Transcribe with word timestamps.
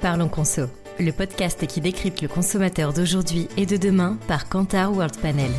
Parlons 0.00 0.30
Conso, 0.30 0.62
le 0.98 1.12
podcast 1.12 1.66
qui 1.66 1.82
décrypte 1.82 2.22
le 2.22 2.28
consommateur 2.28 2.94
d'aujourd'hui 2.94 3.48
et 3.58 3.66
de 3.66 3.76
demain 3.76 4.18
par 4.28 4.48
Kantar 4.48 4.94
World 4.94 5.18
Panel. 5.18 5.50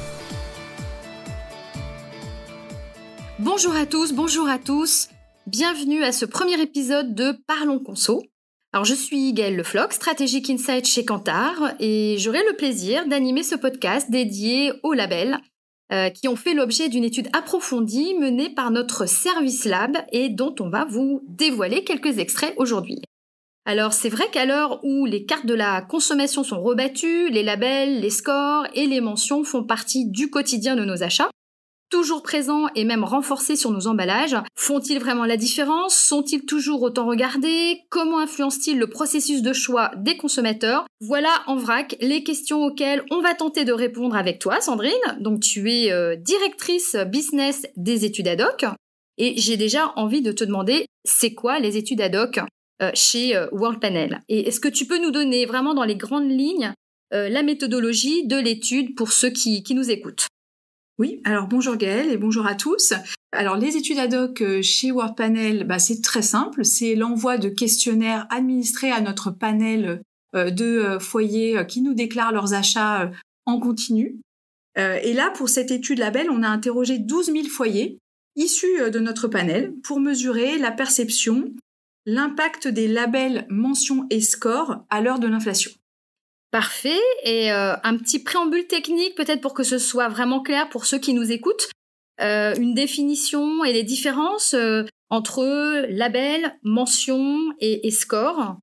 Bonjour 3.38 3.76
à 3.76 3.86
tous, 3.86 4.14
bonjour 4.14 4.50
à 4.50 4.58
tous. 4.58 5.10
Bienvenue 5.46 6.04
à 6.04 6.12
ce 6.12 6.26
premier 6.26 6.60
épisode 6.60 7.14
de 7.14 7.34
Parlons 7.46 7.78
Conso. 7.78 8.24
Alors 8.74 8.84
je 8.84 8.96
suis 8.96 9.32
Gaëlle 9.34 9.58
Lefloc, 9.58 9.94
Strategic 9.94 10.50
Insight 10.50 10.88
chez 10.88 11.06
Kantar 11.06 11.76
et 11.80 12.16
j'aurai 12.18 12.42
le 12.50 12.56
plaisir 12.56 13.08
d'animer 13.08 13.44
ce 13.44 13.54
podcast 13.54 14.10
dédié 14.10 14.74
aux 14.82 14.94
labels 14.94 15.38
euh, 15.94 16.10
qui 16.10 16.28
ont 16.28 16.36
fait 16.36 16.56
l'objet 16.56 16.90
d'une 16.90 17.04
étude 17.04 17.30
approfondie 17.34 18.16
menée 18.16 18.50
par 18.50 18.72
notre 18.72 19.08
service 19.08 19.66
lab 19.66 19.98
et 20.12 20.30
dont 20.30 20.56
on 20.60 20.70
va 20.72 20.86
vous 20.86 21.22
dévoiler 21.28 21.84
quelques 21.84 22.18
extraits 22.18 22.56
aujourd'hui. 22.58 23.04
Alors 23.66 23.94
c'est 23.94 24.10
vrai 24.10 24.26
qu'à 24.32 24.46
l'heure 24.46 24.84
où 24.84 25.06
les 25.06 25.26
cartes 25.26 25.46
de 25.46 25.54
la 25.54 25.82
consommation 25.82 26.44
sont 26.44 26.62
rebattues, 26.62 27.30
les 27.30 27.44
labels, 27.44 28.00
les 28.00 28.10
scores 28.10 28.66
et 28.74 28.88
les 28.88 29.02
mentions 29.02 29.44
font 29.44 29.64
partie 29.64 30.10
du 30.10 30.30
quotidien 30.32 30.76
de 30.76 30.84
nos 30.84 31.04
achats, 31.04 31.30
toujours 31.92 32.24
présents 32.24 32.68
et 32.74 32.86
même 32.86 33.04
renforcés 33.04 33.56
sur 33.56 33.70
nos 33.70 33.86
emballages, 33.86 34.38
font-ils 34.56 35.00
vraiment 35.00 35.26
la 35.26 35.38
différence? 35.38 35.96
Sont-ils 35.96 36.46
toujours 36.46 36.82
autant 36.82 37.06
regardés? 37.06 37.82
Comment 37.90 38.20
influencent-ils 38.20 38.80
le 38.80 38.88
processus 38.88 39.44
de 39.44 39.54
choix 39.54 39.92
des 39.98 40.18
consommateurs? 40.18 40.88
Voilà 41.02 41.44
en 41.46 41.58
vrac 41.58 41.96
les 42.00 42.24
questions 42.24 42.64
auxquelles 42.64 43.04
on 43.12 43.22
va 43.22 43.36
tenter 43.36 43.66
de 43.66 43.74
répondre 43.74 44.16
avec 44.16 44.40
toi, 44.40 44.60
Sandrine. 44.62 44.92
Donc 45.20 45.42
tu 45.42 45.72
es 45.72 45.92
euh, 45.92 46.16
directrice 46.16 46.96
business 47.08 47.68
des 47.76 48.06
études 48.06 48.30
ad 48.30 48.42
hoc. 48.42 48.66
Et 49.18 49.36
j'ai 49.38 49.58
déjà 49.58 49.92
envie 49.98 50.22
de 50.22 50.32
te 50.32 50.44
demander, 50.44 50.88
c'est 51.04 51.34
quoi 51.36 51.60
les 51.60 51.78
études 51.78 52.02
ad 52.02 52.16
hoc? 52.16 52.40
Chez 52.94 53.36
euh, 53.36 53.48
World 53.52 53.80
Panel. 53.80 54.22
Et 54.30 54.48
est-ce 54.48 54.60
que 54.60 54.68
tu 54.68 54.86
peux 54.86 55.00
nous 55.00 55.12
donner 55.12 55.46
vraiment 55.46 55.74
dans 55.74 55.84
les 55.84 55.96
grandes 55.96 56.30
lignes 56.30 56.74
euh, 57.14 57.30
la 57.30 57.44
méthodologie 57.44 58.26
de 58.26 58.38
l'étude 58.38 58.96
pour 58.96 59.12
ceux 59.12 59.30
qui, 59.30 59.64
nous 59.74 59.90
écoutent? 59.90 60.28
Oui, 60.98 61.22
alors 61.24 61.48
bonjour 61.48 61.78
Gaëlle 61.78 62.12
et 62.12 62.18
bonjour 62.18 62.46
à 62.46 62.56
tous. 62.56 62.94
Alors 63.32 63.58
les 63.58 63.78
études 63.78 63.98
ad 63.98 64.14
hoc 64.14 64.44
chez 64.62 64.92
World 64.92 65.16
Panel, 65.16 65.64
bah, 65.66 65.80
c'est 65.80 66.02
très 66.02 66.22
simple, 66.22 66.64
c'est 66.64 66.96
l'envoi 66.96 67.38
de 67.38 67.50
questionnaires 67.50 68.28
administrés 68.30 68.92
à 68.92 69.02
notre 69.02 69.32
panel 69.32 70.02
de 70.34 70.98
foyers 71.00 71.66
qui 71.68 71.82
nous 71.82 71.94
déclarent 71.94 72.32
leurs 72.32 72.54
achats 72.54 73.10
en 73.46 73.60
continu. 73.60 74.18
Et 74.78 75.14
là, 75.14 75.32
pour 75.32 75.50
cette 75.50 75.72
étude 75.72 76.00
label, 76.00 76.30
on 76.30 76.44
a 76.44 76.48
interrogé 76.48 77.00
12 77.00 77.34
000 77.34 77.48
foyers 77.48 77.98
issus 78.36 78.92
de 78.92 79.00
notre 79.00 79.28
panel 79.28 79.74
pour 79.84 80.00
mesurer 80.00 80.60
la 80.60 80.72
perception 80.72 81.52
l'impact 82.06 82.68
des 82.68 82.88
labels 82.88 83.46
mentions 83.50 84.06
et 84.10 84.22
scores 84.22 84.86
à 84.90 85.02
l'heure 85.02 85.20
de 85.20 85.28
l'inflation. 85.28 85.72
Parfait. 86.52 87.00
Et 87.24 87.52
euh, 87.52 87.76
un 87.84 87.98
petit 87.98 88.20
préambule 88.20 88.68
technique, 88.68 89.16
peut-être 89.16 89.42
pour 89.42 89.54
que 89.54 89.64
ce 89.64 89.78
soit 89.78 90.10
vraiment 90.10 90.42
clair 90.42 90.70
pour 90.70 90.86
ceux 90.86 91.00
qui 91.00 91.14
nous 91.14 91.32
écoutent. 91.32 91.70
Euh, 92.20 92.54
une 92.56 92.74
définition 92.74 93.64
et 93.64 93.74
les 93.74 93.84
différences 93.84 94.54
euh, 94.54 94.84
entre 95.10 95.44
label, 95.90 96.58
mention 96.62 97.38
et, 97.60 97.88
et, 97.88 97.92
score. 97.92 98.58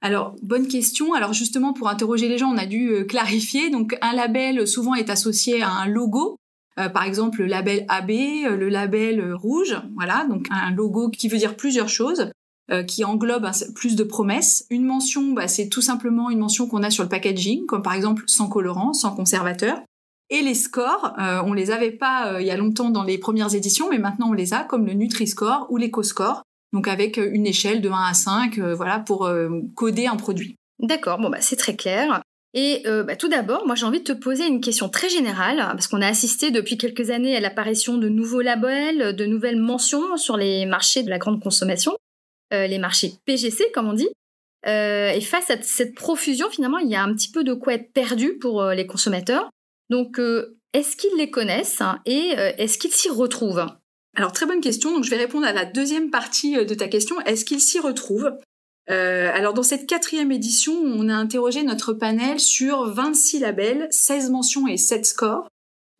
Alors, 0.00 0.36
bonne 0.42 0.68
question. 0.68 1.12
Alors 1.12 1.32
justement, 1.32 1.72
pour 1.72 1.88
interroger 1.88 2.28
les 2.28 2.38
gens, 2.38 2.52
on 2.52 2.56
a 2.56 2.66
dû 2.66 3.04
clarifier. 3.08 3.68
Donc, 3.68 3.98
un 4.00 4.14
label 4.14 4.66
souvent 4.66 4.94
est 4.94 5.10
associé 5.10 5.62
à 5.62 5.70
un 5.70 5.86
logo. 5.86 6.36
par 6.76 7.04
exemple, 7.04 7.40
le 7.40 7.46
label 7.46 7.84
AB, 7.88 8.10
le 8.10 8.68
label 8.68 9.32
rouge, 9.34 9.76
voilà, 9.94 10.26
donc 10.28 10.46
un 10.50 10.70
logo 10.72 11.08
qui 11.08 11.28
veut 11.28 11.38
dire 11.38 11.56
plusieurs 11.56 11.88
choses. 11.88 12.30
Euh, 12.70 12.82
qui 12.82 13.04
englobe 13.04 13.46
plus 13.74 13.94
de 13.94 14.04
promesses. 14.04 14.64
Une 14.70 14.86
mention, 14.86 15.32
bah, 15.32 15.48
c'est 15.48 15.68
tout 15.68 15.82
simplement 15.82 16.30
une 16.30 16.38
mention 16.38 16.66
qu'on 16.66 16.82
a 16.82 16.88
sur 16.88 17.02
le 17.02 17.10
packaging, 17.10 17.66
comme 17.66 17.82
par 17.82 17.92
exemple 17.92 18.22
sans 18.26 18.48
colorant, 18.48 18.94
sans 18.94 19.14
conservateur. 19.14 19.82
Et 20.30 20.40
les 20.40 20.54
scores, 20.54 21.12
euh, 21.18 21.42
on 21.44 21.52
les 21.52 21.70
avait 21.70 21.90
pas 21.90 22.32
euh, 22.32 22.40
il 22.40 22.46
y 22.46 22.50
a 22.50 22.56
longtemps 22.56 22.88
dans 22.88 23.02
les 23.02 23.18
premières 23.18 23.54
éditions, 23.54 23.90
mais 23.90 23.98
maintenant 23.98 24.30
on 24.30 24.32
les 24.32 24.54
a, 24.54 24.64
comme 24.64 24.86
le 24.86 24.94
Nutri-Score 24.94 25.66
ou 25.68 25.76
l'Eco-Score, 25.76 26.40
donc 26.72 26.88
avec 26.88 27.18
une 27.18 27.46
échelle 27.46 27.82
de 27.82 27.90
1 27.90 27.92
à 27.92 28.14
5, 28.14 28.58
voilà, 28.58 28.98
pour 28.98 29.30
coder 29.74 30.06
un 30.06 30.16
produit. 30.16 30.56
D'accord, 30.78 31.18
bon 31.18 31.28
bah 31.28 31.42
c'est 31.42 31.56
très 31.56 31.76
clair. 31.76 32.22
Et 32.54 32.82
bah, 32.86 33.14
tout 33.14 33.28
d'abord, 33.28 33.66
moi 33.66 33.74
j'ai 33.74 33.84
envie 33.84 34.00
de 34.00 34.04
te 34.04 34.12
poser 34.12 34.46
une 34.46 34.62
question 34.62 34.88
très 34.88 35.10
générale, 35.10 35.58
parce 35.58 35.86
qu'on 35.86 36.00
a 36.00 36.08
assisté 36.08 36.50
depuis 36.50 36.78
quelques 36.78 37.10
années 37.10 37.36
à 37.36 37.40
l'apparition 37.40 37.98
de 37.98 38.08
nouveaux 38.08 38.40
labels, 38.40 39.14
de 39.14 39.26
nouvelles 39.26 39.60
mentions 39.60 40.16
sur 40.16 40.38
les 40.38 40.64
marchés 40.64 41.02
de 41.02 41.10
la 41.10 41.18
grande 41.18 41.42
consommation. 41.42 41.92
Euh, 42.54 42.66
les 42.66 42.78
marchés 42.78 43.14
PGC, 43.26 43.64
comme 43.72 43.88
on 43.88 43.92
dit. 43.92 44.08
Euh, 44.66 45.10
et 45.10 45.20
face 45.20 45.50
à 45.50 45.60
cette 45.60 45.94
profusion, 45.94 46.48
finalement, 46.50 46.78
il 46.78 46.88
y 46.88 46.94
a 46.94 47.02
un 47.02 47.12
petit 47.14 47.30
peu 47.30 47.44
de 47.44 47.52
quoi 47.52 47.74
être 47.74 47.92
perdu 47.92 48.38
pour 48.38 48.62
euh, 48.62 48.74
les 48.74 48.86
consommateurs. 48.86 49.50
Donc, 49.90 50.18
est-ce 50.72 50.96
qu'ils 50.96 51.16
les 51.18 51.30
connaissent 51.30 51.82
hein, 51.82 52.00
et 52.06 52.30
est-ce 52.56 52.78
qu'ils 52.78 52.92
s'y 52.92 53.10
retrouvent? 53.10 53.66
Alors, 54.16 54.32
très 54.32 54.46
bonne 54.46 54.62
question. 54.62 54.94
Donc, 54.94 55.04
je 55.04 55.10
vais 55.10 55.18
répondre 55.18 55.46
à 55.46 55.52
la 55.52 55.66
deuxième 55.66 56.10
partie 56.10 56.54
de 56.54 56.74
ta 56.74 56.88
question. 56.88 57.20
Est-ce 57.26 57.44
qu'ils 57.44 57.60
s'y 57.60 57.78
retrouvent? 57.78 58.32
Alors 58.88 59.54
dans 59.54 59.62
cette 59.62 59.86
quatrième 59.86 60.32
édition, 60.32 60.72
on 60.74 61.08
a 61.10 61.14
interrogé 61.14 61.62
notre 61.62 61.92
panel 61.92 62.40
sur 62.40 62.86
26 62.86 63.40
labels, 63.40 63.88
16 63.90 64.30
mentions 64.30 64.66
et 64.66 64.78
7 64.78 65.04
scores. 65.06 65.48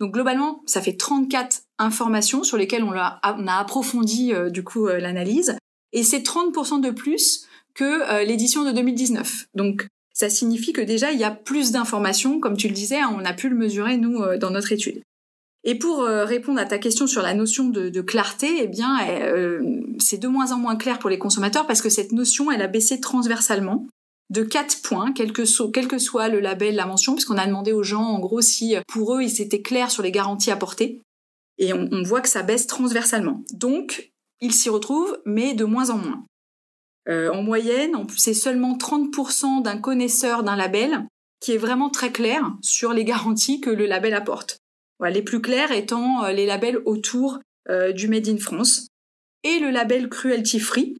Donc 0.00 0.12
globalement, 0.12 0.62
ça 0.66 0.80
fait 0.80 0.96
34 0.96 1.62
informations 1.78 2.42
sur 2.42 2.56
lesquelles 2.56 2.84
on 2.84 2.92
a, 2.92 3.20
on 3.38 3.46
a 3.46 3.54
approfondi 3.56 4.32
du 4.50 4.64
coup 4.64 4.86
l'analyse 4.86 5.56
et 5.94 6.02
c'est 6.02 6.18
30% 6.18 6.82
de 6.82 6.90
plus 6.90 7.46
que 7.74 8.10
euh, 8.10 8.24
l'édition 8.24 8.64
de 8.64 8.72
2019. 8.72 9.46
Donc 9.54 9.86
ça 10.12 10.28
signifie 10.28 10.72
que 10.72 10.80
déjà 10.80 11.12
il 11.12 11.18
y 11.18 11.24
a 11.24 11.30
plus 11.30 11.72
d'informations, 11.72 12.40
comme 12.40 12.56
tu 12.56 12.68
le 12.68 12.74
disais, 12.74 12.98
hein, 12.98 13.16
on 13.16 13.24
a 13.24 13.32
pu 13.32 13.48
le 13.48 13.56
mesurer 13.56 13.96
nous 13.96 14.20
euh, 14.20 14.36
dans 14.36 14.50
notre 14.50 14.72
étude. 14.72 15.02
Et 15.66 15.76
pour 15.76 16.02
euh, 16.02 16.24
répondre 16.24 16.60
à 16.60 16.66
ta 16.66 16.78
question 16.78 17.06
sur 17.06 17.22
la 17.22 17.32
notion 17.32 17.68
de, 17.68 18.00
clarté, 18.02 18.64
eh 18.64 18.66
bien, 18.66 18.98
c'est 19.98 20.18
de 20.18 20.28
moins 20.28 20.52
en 20.52 20.58
moins 20.58 20.76
clair 20.76 20.98
pour 20.98 21.08
les 21.08 21.18
consommateurs 21.18 21.66
parce 21.66 21.80
que 21.80 21.88
cette 21.88 22.12
notion, 22.12 22.50
elle 22.50 22.60
a 22.60 22.66
baissé 22.66 23.00
transversalement 23.00 23.86
de 24.28 24.42
4 24.42 24.82
points, 24.82 25.12
quel 25.12 25.32
que, 25.32 25.46
soit 25.46 26.28
le 26.28 26.40
label, 26.40 26.74
la 26.74 26.84
mention, 26.84 27.14
puisqu'on 27.14 27.38
a 27.38 27.46
demandé 27.46 27.72
aux 27.72 27.82
gens, 27.82 28.02
en 28.02 28.18
gros, 28.18 28.42
si 28.42 28.74
pour 28.88 29.14
eux, 29.14 29.22
ils 29.22 29.40
étaient 29.40 29.62
clairs 29.62 29.90
sur 29.90 30.02
les 30.02 30.12
garanties 30.12 30.50
apportées. 30.50 31.00
Et 31.56 31.72
on, 31.72 31.88
on 31.92 32.02
voit 32.02 32.20
que 32.20 32.28
ça 32.28 32.42
baisse 32.42 32.66
transversalement. 32.66 33.42
Donc, 33.54 34.12
ils 34.44 34.52
s'y 34.52 34.68
retrouvent, 34.68 35.18
mais 35.24 35.54
de 35.54 35.64
moins 35.64 35.90
en 35.90 35.98
moins. 35.98 36.24
Euh, 37.08 37.30
en 37.32 37.42
moyenne, 37.42 37.96
c'est 38.16 38.34
seulement 38.34 38.76
30% 38.76 39.62
d'un 39.62 39.78
connaisseur 39.78 40.42
d'un 40.42 40.56
label 40.56 41.06
qui 41.40 41.52
est 41.52 41.58
vraiment 41.58 41.90
très 41.90 42.12
clair 42.12 42.52
sur 42.62 42.92
les 42.92 43.04
garanties 43.04 43.60
que 43.60 43.70
le 43.70 43.86
label 43.86 44.14
apporte. 44.14 44.58
les 45.00 45.22
plus 45.22 45.40
clairs 45.40 45.72
étant 45.72 46.24
euh, 46.24 46.32
les 46.32 46.46
labels 46.46 46.80
autour 46.86 47.40
euh, 47.68 47.92
du 47.92 48.08
Made 48.08 48.28
in 48.28 48.38
France 48.38 48.88
et 49.42 49.58
le 49.58 49.70
label 49.70 50.08
Cruelty 50.08 50.58
Free, 50.58 50.96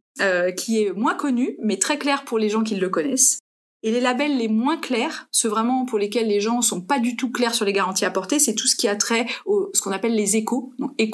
qui 0.55 0.83
est 0.83 0.93
moins 0.93 1.15
connu, 1.15 1.57
mais 1.63 1.77
très 1.77 1.97
clair 1.97 2.23
pour 2.25 2.37
les 2.37 2.49
gens 2.49 2.63
qui 2.63 2.75
le 2.75 2.89
connaissent. 2.89 3.39
Et 3.85 3.91
les 3.91 4.01
labels 4.01 4.37
les 4.37 4.47
moins 4.47 4.77
clairs, 4.77 5.27
ceux 5.31 5.49
vraiment 5.49 5.85
pour 5.85 5.99
lesquels 5.99 6.27
les 6.27 6.41
gens 6.41 6.63
sont 6.63 6.81
pas 6.81 6.97
du 6.97 7.15
tout 7.15 7.31
clairs 7.31 7.53
sur 7.53 7.65
les 7.65 7.73
garanties 7.73 8.05
apportées, 8.05 8.39
c'est 8.39 8.55
tout 8.55 8.65
ce 8.65 8.75
qui 8.75 8.87
a 8.87 8.95
trait 8.95 9.27
au 9.45 9.69
ce 9.73 9.81
qu'on 9.81 9.91
appelle 9.91 10.15
les 10.15 10.35
échos, 10.35 10.73
donc 10.79 10.91
euh, 10.99 11.05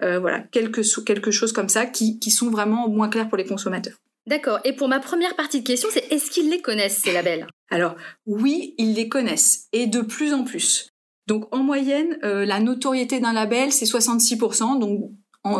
voilà, 0.00 0.40
quelque, 0.40 0.80
quelque 1.02 1.30
chose 1.30 1.52
comme 1.52 1.68
ça 1.68 1.86
qui, 1.86 2.18
qui 2.18 2.30
sont 2.30 2.50
vraiment 2.50 2.88
moins 2.88 3.08
clairs 3.08 3.28
pour 3.28 3.38
les 3.38 3.44
consommateurs. 3.44 3.96
D'accord. 4.26 4.60
Et 4.64 4.72
pour 4.72 4.88
ma 4.88 5.00
première 5.00 5.34
partie 5.34 5.60
de 5.60 5.66
question, 5.66 5.88
c'est 5.92 6.12
est-ce 6.12 6.30
qu'ils 6.30 6.50
les 6.50 6.60
connaissent, 6.60 6.98
ces 6.98 7.12
labels? 7.12 7.46
Alors, 7.70 7.96
oui, 8.26 8.74
ils 8.78 8.94
les 8.94 9.08
connaissent, 9.08 9.66
et 9.72 9.86
de 9.86 10.02
plus 10.02 10.34
en 10.34 10.44
plus. 10.44 10.90
Donc, 11.26 11.52
en 11.54 11.58
moyenne, 11.58 12.18
euh, 12.24 12.44
la 12.44 12.60
notoriété 12.60 13.20
d'un 13.20 13.32
label, 13.32 13.72
c'est 13.72 13.86
66%. 13.86 14.78
Donc, 14.78 15.10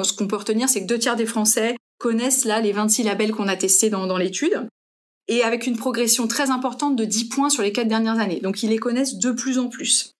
ce 0.04 0.12
qu'on 0.12 0.26
peut 0.26 0.36
retenir, 0.36 0.68
c'est 0.68 0.82
que 0.82 0.86
deux 0.86 0.98
tiers 0.98 1.16
des 1.16 1.26
Français 1.26 1.76
connaissent 1.98 2.44
là 2.44 2.60
les 2.60 2.72
26 2.72 3.04
labels 3.04 3.32
qu'on 3.32 3.48
a 3.48 3.56
testés 3.56 3.90
dans, 3.90 4.06
dans 4.06 4.18
l'étude, 4.18 4.68
et 5.28 5.42
avec 5.42 5.66
une 5.66 5.76
progression 5.76 6.26
très 6.26 6.50
importante 6.50 6.96
de 6.96 7.04
10 7.04 7.28
points 7.28 7.50
sur 7.50 7.62
les 7.62 7.72
quatre 7.72 7.88
dernières 7.88 8.18
années. 8.18 8.40
Donc, 8.40 8.62
ils 8.62 8.70
les 8.70 8.78
connaissent 8.78 9.16
de 9.16 9.30
plus 9.30 9.58
en 9.58 9.68
plus. 9.68 10.12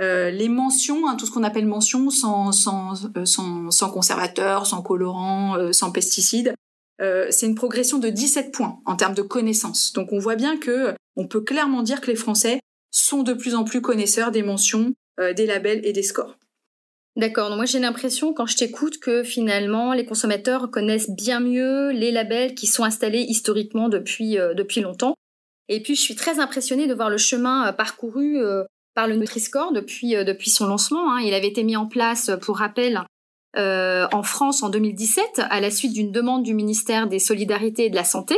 Euh, 0.00 0.30
les 0.30 0.48
mentions, 0.48 1.06
hein, 1.06 1.16
tout 1.16 1.26
ce 1.26 1.30
qu'on 1.30 1.44
appelle 1.44 1.66
mentions, 1.66 2.10
sans, 2.10 2.50
sans, 2.50 3.06
euh, 3.16 3.24
sans, 3.24 3.70
sans 3.70 3.90
conservateur, 3.90 4.66
sans 4.66 4.82
colorant, 4.82 5.56
euh, 5.56 5.72
sans 5.72 5.92
pesticides, 5.92 6.54
c'est 7.30 7.46
une 7.46 7.54
progression 7.56 7.98
de 7.98 8.08
17 8.08 8.50
points 8.50 8.78
en 8.86 8.96
termes 8.96 9.14
de 9.14 9.20
connaissances. 9.20 9.92
Donc 9.92 10.12
on 10.12 10.18
voit 10.18 10.36
bien 10.36 10.56
que 10.56 10.94
on 11.16 11.26
peut 11.26 11.42
clairement 11.42 11.82
dire 11.82 12.00
que 12.00 12.06
les 12.06 12.16
Français 12.16 12.60
sont 12.90 13.22
de 13.22 13.34
plus 13.34 13.54
en 13.54 13.64
plus 13.64 13.82
connaisseurs 13.82 14.30
des 14.30 14.42
mentions, 14.42 14.94
des 15.18 15.44
labels 15.44 15.84
et 15.84 15.92
des 15.92 16.04
scores. 16.04 16.38
D'accord. 17.16 17.54
Moi, 17.56 17.66
j'ai 17.66 17.80
l'impression, 17.80 18.32
quand 18.32 18.46
je 18.46 18.56
t'écoute, 18.56 19.00
que 19.00 19.22
finalement, 19.22 19.92
les 19.92 20.06
consommateurs 20.06 20.70
connaissent 20.70 21.10
bien 21.10 21.40
mieux 21.40 21.90
les 21.90 22.10
labels 22.10 22.54
qui 22.54 22.66
sont 22.66 22.84
installés 22.84 23.26
historiquement 23.28 23.90
depuis, 23.90 24.36
depuis 24.56 24.80
longtemps. 24.80 25.14
Et 25.68 25.82
puis, 25.82 25.96
je 25.96 26.00
suis 26.00 26.16
très 26.16 26.38
impressionnée 26.38 26.86
de 26.86 26.94
voir 26.94 27.10
le 27.10 27.18
chemin 27.18 27.70
parcouru 27.74 28.40
par 28.94 29.06
le 29.06 29.16
Nutri-Score 29.16 29.72
depuis, 29.72 30.16
euh, 30.16 30.24
depuis 30.24 30.50
son 30.50 30.66
lancement. 30.66 31.12
Hein. 31.12 31.20
Il 31.20 31.34
avait 31.34 31.48
été 31.48 31.64
mis 31.64 31.76
en 31.76 31.86
place, 31.86 32.30
pour 32.42 32.58
rappel, 32.58 33.02
euh, 33.56 34.06
en 34.12 34.22
France 34.22 34.62
en 34.62 34.68
2017 34.68 35.42
à 35.48 35.60
la 35.60 35.70
suite 35.70 35.92
d'une 35.92 36.10
demande 36.10 36.42
du 36.42 36.54
ministère 36.54 37.06
des 37.06 37.18
Solidarités 37.18 37.86
et 37.86 37.90
de 37.90 37.96
la 37.96 38.04
Santé. 38.04 38.36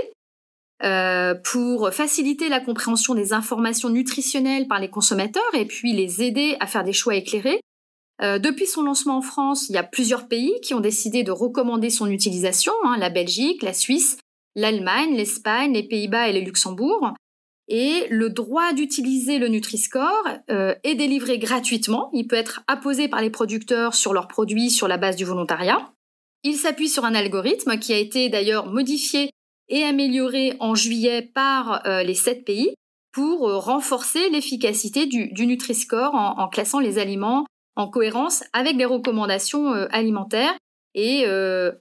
pour 1.42 1.90
faciliter 1.90 2.50
la 2.50 2.60
compréhension 2.60 3.14
des 3.14 3.32
informations 3.32 3.88
nutritionnelles 3.88 4.68
par 4.68 4.78
les 4.78 4.90
consommateurs 4.90 5.54
et 5.54 5.64
puis 5.64 5.94
les 5.94 6.22
aider 6.22 6.56
à 6.60 6.66
faire 6.66 6.84
des 6.84 6.92
choix 6.92 7.14
éclairés. 7.14 7.60
depuis 8.20 8.66
son 8.66 8.82
lancement 8.82 9.16
en 9.16 9.22
France, 9.22 9.70
il 9.70 9.72
y 9.74 9.78
a 9.78 9.82
plusieurs 9.82 10.28
pays 10.28 10.52
qui 10.62 10.74
ont 10.74 10.80
décidé 10.80 11.22
de 11.22 11.32
recommander 11.32 11.88
son 11.88 12.08
utilisation, 12.10 12.74
hein, 12.84 12.98
la 12.98 13.08
Belgique, 13.08 13.62
la 13.62 13.72
Suisse, 13.72 14.18
l'Allemagne, 14.54 15.14
l'Espagne, 15.14 15.72
les 15.72 15.86
Pays-Bas 15.86 16.28
et 16.28 16.32
le 16.32 16.44
Luxembourg. 16.44 17.14
Et 17.68 18.06
le 18.10 18.30
droit 18.30 18.72
d'utiliser 18.72 19.38
le 19.38 19.48
Nutri-Score 19.48 20.28
euh, 20.50 20.74
est 20.84 20.94
délivré 20.94 21.38
gratuitement. 21.38 22.10
Il 22.12 22.28
peut 22.28 22.36
être 22.36 22.62
apposé 22.68 23.08
par 23.08 23.20
les 23.20 23.30
producteurs 23.30 23.94
sur 23.94 24.12
leurs 24.12 24.28
produits 24.28 24.70
sur 24.70 24.86
la 24.86 24.98
base 24.98 25.16
du 25.16 25.24
volontariat. 25.24 25.92
Il 26.44 26.54
s'appuie 26.54 26.88
sur 26.88 27.04
un 27.04 27.14
algorithme 27.14 27.78
qui 27.78 27.92
a 27.92 27.98
été 27.98 28.28
d'ailleurs 28.28 28.66
modifié 28.66 29.30
et 29.68 29.82
amélioré 29.82 30.56
en 30.60 30.76
juillet 30.76 31.22
par 31.22 31.84
euh, 31.86 32.04
les 32.04 32.14
sept 32.14 32.44
pays 32.44 32.72
pour 33.12 33.48
euh, 33.48 33.58
renforcer 33.58 34.30
l'efficacité 34.30 35.06
du, 35.06 35.32
Nutri-Score 35.46 36.14
en, 36.14 36.48
classant 36.48 36.78
les 36.78 36.98
aliments 36.98 37.46
en 37.74 37.88
cohérence 37.88 38.44
avec 38.52 38.76
les 38.76 38.84
recommandations 38.84 39.72
alimentaires 39.90 40.56
et 40.94 41.26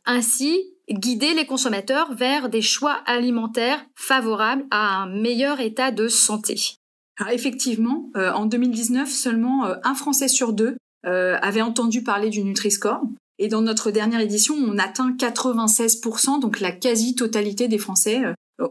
ainsi 0.03 0.75
guider 0.91 1.33
les 1.33 1.45
consommateurs 1.45 2.13
vers 2.13 2.49
des 2.49 2.61
choix 2.61 3.01
alimentaires 3.05 3.85
favorables 3.95 4.65
à 4.71 5.01
un 5.01 5.07
meilleur 5.07 5.59
état 5.59 5.91
de 5.91 6.07
santé. 6.07 6.77
Alors 7.19 7.33
effectivement, 7.33 8.09
euh, 8.17 8.31
en 8.31 8.45
2019, 8.45 9.09
seulement 9.09 9.65
euh, 9.65 9.75
un 9.83 9.95
Français 9.95 10.27
sur 10.27 10.53
deux 10.53 10.77
euh, 11.05 11.37
avait 11.41 11.61
entendu 11.61 12.03
parler 12.03 12.29
du 12.29 12.43
Nutri-Score. 12.43 13.01
Et 13.37 13.47
dans 13.47 13.61
notre 13.61 13.91
dernière 13.91 14.21
édition, 14.21 14.55
on 14.55 14.77
atteint 14.77 15.11
96%, 15.11 16.39
donc 16.39 16.59
la 16.59 16.71
quasi-totalité 16.71 17.67
des 17.67 17.77
Français 17.77 18.21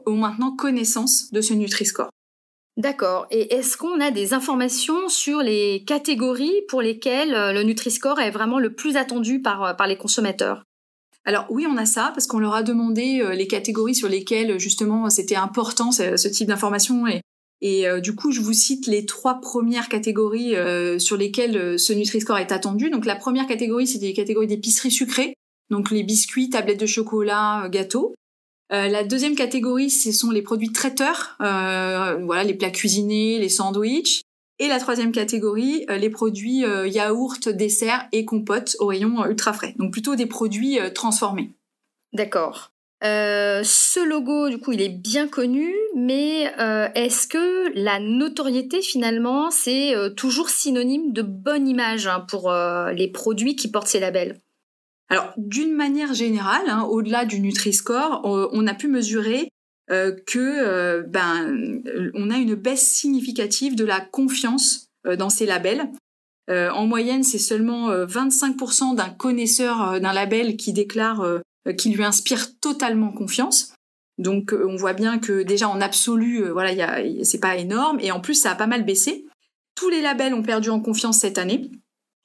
ont 0.07 0.17
maintenant 0.17 0.57
connaissance 0.57 1.31
de 1.33 1.43
ce 1.43 1.53
Nutri-Score. 1.53 2.09
D'accord. 2.79 3.27
Et 3.31 3.55
est-ce 3.55 3.77
qu'on 3.77 4.01
a 4.01 4.11
des 4.11 4.33
informations 4.33 5.09
sur 5.09 5.41
les 5.41 5.85
catégories 5.87 6.63
pour 6.69 6.81
lesquelles 6.81 7.55
le 7.55 7.63
Nutri-Score 7.63 8.21
est 8.21 8.31
vraiment 8.31 8.59
le 8.59 8.75
plus 8.75 8.97
attendu 8.97 9.43
par, 9.43 9.77
par 9.77 9.87
les 9.87 9.99
consommateurs? 9.99 10.63
Alors 11.25 11.47
oui, 11.49 11.67
on 11.69 11.77
a 11.77 11.87
ça 11.87 12.11
parce 12.15 12.27
qu'on 12.27 12.39
leur 12.39 12.55
a 12.55 12.63
demandé 12.63 13.21
euh, 13.21 13.35
les 13.35 13.47
catégories 13.47 13.95
sur 13.95 14.09
lesquelles 14.09 14.59
justement 14.59 15.09
c'était 15.09 15.37
important 15.37 15.91
ce, 15.91 16.29
type 16.29 16.49
d'information 16.49 17.05
et, 17.63 17.89
euh, 17.89 18.01
du 18.01 18.15
coup, 18.15 18.31
je 18.31 18.41
vous 18.41 18.53
cite 18.53 18.87
les 18.87 19.07
trois 19.07 19.41
premières 19.41 19.89
catégories 19.89 20.55
euh, 20.55 20.99
sur 20.99 21.17
lesquelles 21.17 21.79
ce 21.79 21.95
Nutri-Score 21.95 22.37
est 22.37 22.53
attendu. 22.53 22.91
Donc 22.91 23.07
la 23.07 23.17
première 23.17 23.47
catégorie, 23.47 23.87
c'est 23.87 23.99
des 23.99 24.13
catégories 24.13 24.49
d'épicerie 24.49 24.91
sucrée, 24.91 25.35
donc 25.71 25.91
les 25.91 26.03
biscuits, 26.03 26.51
tablettes 26.51 26.81
de 26.81 26.87
chocolat, 26.87 27.69
gâteaux. 27.71 28.15
la 28.71 29.03
deuxième 29.03 29.35
catégorie, 29.35 29.89
ce 29.89 30.13
sont 30.13 30.31
les 30.31 30.43
produits 30.43 30.73
traiteurs, 30.73 31.37
voilà, 31.39 32.45
les 32.45 32.55
plats 32.55 32.71
cuisinés, 32.71 33.39
les 33.39 33.49
sandwichs. 33.49 34.21
Et 34.61 34.69
la 34.69 34.79
troisième 34.79 35.11
catégorie, 35.11 35.85
euh, 35.91 35.97
les 35.97 36.11
produits 36.11 36.65
euh, 36.65 36.87
yaourts, 36.87 37.39
desserts 37.49 38.07
et 38.13 38.25
compotes 38.25 38.77
au 38.79 38.87
rayon 38.87 39.23
euh, 39.23 39.31
ultra 39.31 39.53
frais. 39.53 39.75
Donc 39.79 39.93
plutôt 39.93 40.15
des 40.15 40.27
produits 40.27 40.79
transformés. 40.95 41.51
D'accord. 42.13 42.71
ce 43.03 44.09
logo, 44.09 44.49
du 44.49 44.59
coup, 44.59 44.71
il 44.73 44.81
est 44.81 44.89
bien 44.89 45.27
connu, 45.27 45.75
mais 45.97 46.53
est-ce 46.95 47.27
que 47.27 47.73
la 47.75 47.99
notoriété, 47.99 48.83
finalement, 48.83 49.51
c'est 49.51 49.95
toujours 50.17 50.49
synonyme 50.49 51.13
de 51.13 51.23
bonne 51.23 51.67
image 51.67 52.07
hein, 52.07 52.21
pour 52.21 52.53
les 52.93 53.09
produits 53.09 53.57
qui 53.57 53.69
portent 53.69 53.89
ces 53.89 54.01
labels? 54.01 54.41
Alors, 55.09 55.33
d'une 55.37 55.75
manière 55.75 56.15
générale, 56.15 56.69
hein, 56.69 56.85
au-delà 56.85 57.25
du 57.25 57.41
Nutri-Score, 57.41 58.21
on 58.25 58.67
a 58.67 58.75
pu 58.75 58.87
mesurer 58.87 59.49
que 59.89 60.39
euh, 60.39 61.03
ben 61.07 61.83
on 62.15 62.31
a 62.31 62.37
une 62.37 62.55
baisse 62.55 62.89
significative 62.89 63.77
de 63.77 63.85
la 63.85 64.01
confiance 64.01 64.87
euh, 65.07 65.17
dans 65.17 65.31
ces 65.31 65.47
labels. 65.47 65.91
en 66.49 66.87
moyenne, 66.87 67.23
c'est 67.23 67.39
seulement 67.39 67.91
25% 67.91 68.97
d'un 68.97 69.09
connaisseur 69.09 69.99
d'un 70.01 70.13
label 70.13 70.57
qui 70.57 70.73
déclare 70.75 71.41
qu'il 71.79 71.97
lui 71.97 72.05
inspire 72.05 72.59
totalement 72.61 73.13
confiance. 73.13 73.73
Donc 74.19 74.55
on 74.55 74.77
voit 74.77 74.93
bien 74.93 75.19
que 75.19 75.43
déjà 75.43 75.69
en 75.69 75.81
absolu, 75.81 76.51
voilà, 76.51 77.01
c'est 77.23 77.41
pas 77.41 77.57
énorme 77.57 77.99
et 78.01 78.13
en 78.13 78.21
plus 78.21 78.35
ça 78.35 78.51
a 78.51 78.55
pas 78.55 78.67
mal 78.67 78.85
baissé. 78.85 79.25
Tous 79.75 79.89
les 79.89 80.03
labels 80.03 80.35
ont 80.35 80.43
perdu 80.43 80.69
en 80.69 80.81
confiance 80.81 81.19
cette 81.19 81.39
année. 81.39 81.71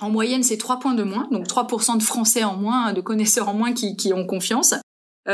En 0.01 0.09
moyenne, 0.09 0.43
c'est 0.43 0.57
3 0.57 0.79
points 0.79 0.93
de 0.93 1.03
moins, 1.03 1.27
donc 1.31 1.47
3% 1.47 1.97
de 1.97 2.03
Français 2.03 2.43
en 2.43 2.57
moins, 2.57 2.91
de 2.91 3.01
connaisseurs 3.01 3.47
en 3.47 3.53
moins 3.53 3.71
qui, 3.71 4.13
ont 4.13 4.25
confiance. 4.25 4.75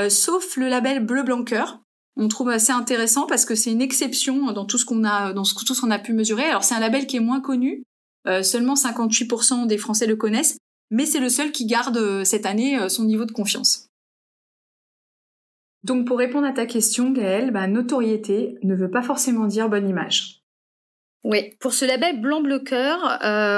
sauf 0.09 0.57
le 0.57 0.69
label 0.69 1.03
Bleu 1.03 1.23
Blanc 1.23 1.43
on 2.17 2.27
trouve 2.27 2.49
assez 2.49 2.71
intéressant 2.71 3.27
parce 3.27 3.45
que 3.45 3.55
c'est 3.55 3.71
une 3.71 3.81
exception 3.81 4.51
dans 4.51 4.65
tout 4.65 4.77
ce 4.77 4.85
qu'on 4.85 5.03
a 5.03 5.99
pu 5.99 6.13
mesurer. 6.13 6.43
Alors 6.43 6.63
c'est 6.63 6.75
un 6.75 6.79
label 6.79 7.07
qui 7.07 7.17
est 7.17 7.21
moins 7.21 7.41
connu, 7.41 7.83
euh, 8.27 8.43
seulement 8.43 8.75
58% 8.75 9.67
des 9.67 9.77
Français 9.77 10.07
le 10.07 10.15
connaissent, 10.15 10.57
mais 10.91 11.05
c'est 11.05 11.19
le 11.19 11.29
seul 11.29 11.51
qui 11.51 11.65
garde 11.65 11.97
euh, 11.97 12.23
cette 12.23 12.45
année 12.45 12.79
euh, 12.79 12.89
son 12.89 13.03
niveau 13.03 13.25
de 13.25 13.31
confiance. 13.31 13.87
Donc 15.83 16.07
pour 16.07 16.17
répondre 16.17 16.47
à 16.47 16.53
ta 16.53 16.65
question, 16.65 17.11
Gaëlle, 17.11 17.51
bah, 17.51 17.67
notoriété 17.67 18.57
ne 18.63 18.75
veut 18.75 18.89
pas 18.89 19.03
forcément 19.03 19.45
dire 19.45 19.69
bonne 19.69 19.87
image. 19.87 20.41
Oui, 21.23 21.55
pour 21.59 21.73
ce 21.73 21.85
label 21.85 22.21
blanc 22.21 22.41
bleu 22.41 22.63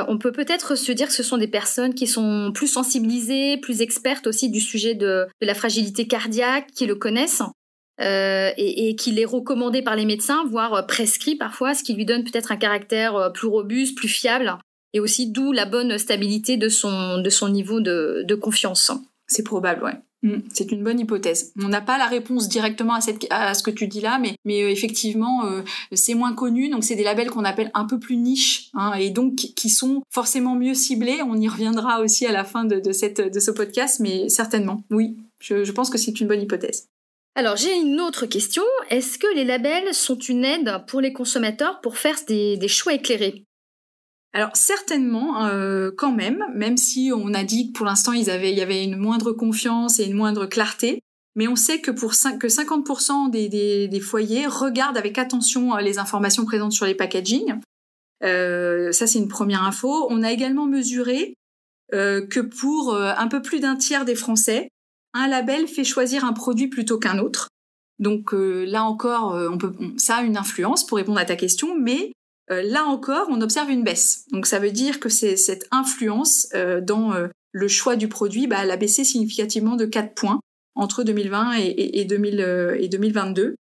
on 0.08 0.18
peut 0.18 0.32
peut-être 0.32 0.76
se 0.76 0.92
dire 0.94 1.08
que 1.08 1.14
ce 1.14 1.24
sont 1.24 1.38
des 1.38 1.50
personnes 1.50 1.94
qui 1.94 2.08
sont 2.08 2.52
plus 2.54 2.68
sensibilisées, 2.68 3.58
plus 3.58 3.82
expertes 3.82 4.26
aussi 4.26 4.50
du 4.50 4.62
sujet 4.62 4.96
de 4.96 5.28
la 5.42 5.54
fragilité 5.54 6.08
cardiaque, 6.08 6.68
qui 6.74 6.86
le 6.86 6.96
connaissent. 6.96 7.44
Euh, 8.00 8.52
et, 8.58 8.96
qu'il 8.96 9.20
est 9.20 9.26
recommandé 9.26 9.82
par 9.82 9.96
les 9.96 10.06
médecins, 10.06 10.46
voire 10.46 10.74
euh, 10.74 10.82
prescrit 10.84 11.36
parfois, 11.36 11.74
ce 11.74 11.84
qui 11.84 11.94
lui 11.94 12.06
donne 12.06 12.24
peut-être 12.24 12.52
un 12.52 12.58
caractère 12.58 13.16
euh, 13.16 13.30
plus 13.30 13.48
robuste, 13.48 13.98
plus 13.98 14.08
fiable, 14.08 14.56
et 14.94 15.00
aussi 15.00 15.32
d'où 15.32 15.52
la 15.52 15.66
bonne 15.66 15.98
stabilité 15.98 16.58
de 16.58 16.70
son, 16.70 17.18
de 17.18 17.30
son 17.30 17.50
niveau 17.50 17.80
de, 17.80 18.36
confiance. 18.36 18.92
C'est 19.26 19.44
probable, 19.44 19.84
ouais. 19.84 19.96
Mm. 20.22 20.42
C'est 20.54 20.72
une 20.72 20.84
bonne 20.84 21.00
hypothèse. 21.00 21.54
On 21.62 21.70
n'a 21.70 21.82
pas 21.82 21.98
la 21.98 22.06
réponse 22.06 22.48
directement 22.50 22.94
à, 23.30 23.54
ce 23.54 23.64
que 23.64 23.72
tu 23.72 23.88
dis 23.88 24.02
là, 24.02 24.20
mais, 24.20 24.36
mais 24.46 24.72
effectivement, 24.72 25.44
c'est 25.92 26.14
moins 26.14 26.34
connu. 26.34 26.70
Donc, 26.70 26.84
c'est 26.84 26.96
des 26.96 27.04
labels 27.04 27.32
qu'on 27.32 27.46
appelle 27.46 27.72
un 27.74 27.86
peu 27.86 28.00
plus 28.00 28.16
niche, 28.16 28.70
hein, 28.74 28.94
et 28.94 29.10
donc 29.10 29.36
qui 29.36 29.70
sont 29.70 30.04
forcément 30.12 30.56
mieux 30.56 30.76
ciblés. 30.76 31.22
On 31.28 31.36
y 31.36 31.48
reviendra 31.48 32.00
aussi 32.02 32.28
à 32.28 32.32
la 32.32 32.44
fin 32.44 32.64
de, 32.64 32.80
de 32.80 33.40
ce 33.40 33.52
podcast, 33.52 34.00
mais 34.00 34.30
certainement, 34.30 34.84
oui. 34.92 35.18
Je, 35.40 35.64
je 35.64 35.72
pense 35.72 35.90
que 35.90 35.98
c'est 35.98 36.20
une 36.20 36.28
bonne 36.28 36.42
hypothèse. 36.42 36.88
Alors 37.38 37.56
j'ai 37.56 37.76
une 37.76 38.02
autre 38.02 38.26
question. 38.26 38.64
Est-ce 38.90 39.20
que 39.20 39.32
les 39.36 39.44
labels 39.44 39.94
sont 39.94 40.18
une 40.18 40.44
aide 40.44 40.84
pour 40.88 41.02
les 41.02 41.14
consommateurs 41.14 41.82
pour 41.82 42.00
faire 42.00 42.16
des, 42.28 42.68
choix 42.68 42.94
éclairés? 42.94 43.44
Alors 44.34 44.56
certainement, 44.56 45.46
euh, 45.46 45.92
quand 45.96 46.12
même, 46.12 46.44
même 46.56 46.78
si 46.78 47.12
on 47.16 47.36
a 47.36 47.44
dit 47.44 47.72
que 47.72 47.78
pour 47.78 47.86
l'instant 47.86 48.14
il 48.14 48.24
y 48.24 48.32
avait 48.62 48.84
une 48.84 48.98
moindre 48.98 49.34
confiance 49.34 50.00
et 50.00 50.06
une 50.06 50.16
moindre 50.16 50.48
clarté, 50.48 51.00
mais 51.36 51.48
on 51.48 51.56
sait 51.56 51.80
que 51.80 51.92
pour 51.92 52.10
que 52.10 52.48
50% 52.48 53.30
des, 53.30 54.00
foyers 54.00 54.48
regardent 54.48 54.98
avec 54.98 55.20
attention 55.20 55.76
euh, 55.76 55.82
les 55.82 56.00
informations 56.00 56.44
présentes 56.44 56.74
sur 56.74 56.88
les 56.88 56.96
packaging. 56.96 57.54
Euh, 58.24 58.92
ça 58.92 59.06
c'est 59.06 59.20
une 59.20 59.28
première 59.28 59.62
info. 59.62 60.08
On 60.10 60.24
a 60.24 60.32
également 60.32 60.66
mesuré 60.66 61.36
que 61.92 62.42
pour 62.42 62.96
un 62.96 63.28
peu 63.30 63.42
plus 63.42 63.62
d'un 63.62 63.78
tiers 63.78 64.04
des 64.04 64.16
Français, 64.16 64.70
un 65.18 65.28
label 65.28 65.68
fait 65.68 65.84
choisir 65.84 66.26
un 66.26 66.34
produit 66.34 66.68
plutôt 66.68 67.00
qu'un 67.00 67.20
autre. 67.20 67.50
Donc 68.00 68.34
euh, 68.34 68.66
là 68.66 68.84
encore, 68.84 69.36
euh, 69.36 69.50
ça 69.98 70.18
a 70.18 70.24
une 70.24 70.38
influence 70.38 70.86
pour 70.86 70.98
répondre 70.98 71.20
à 71.20 71.26
ta 71.26 71.36
question, 71.36 71.78
mais 71.78 72.12
euh, 72.52 72.62
là 72.62 72.86
encore, 72.86 73.28
on 73.30 73.42
observe 73.42 73.70
une 73.70 73.84
baisse. 73.84 74.26
Donc 74.32 74.46
ça 74.46 74.60
veut 74.60 74.72
dire 74.72 75.00
que 75.00 75.10
cette 75.10 75.68
influence 75.72 76.48
dans 76.82 77.14
le 77.52 77.68
choix 77.68 77.96
du 77.96 78.08
produit, 78.08 78.48
bah, 78.48 78.58
elle 78.62 78.72
a 78.72 78.78
baissé 78.78 79.04
significativement 79.04 79.76
de 79.76 79.86
4 79.86 80.14
points 80.14 80.40
entre 80.76 81.04
2020 81.04 81.54
et, 81.58 82.06
2022. 82.06 83.56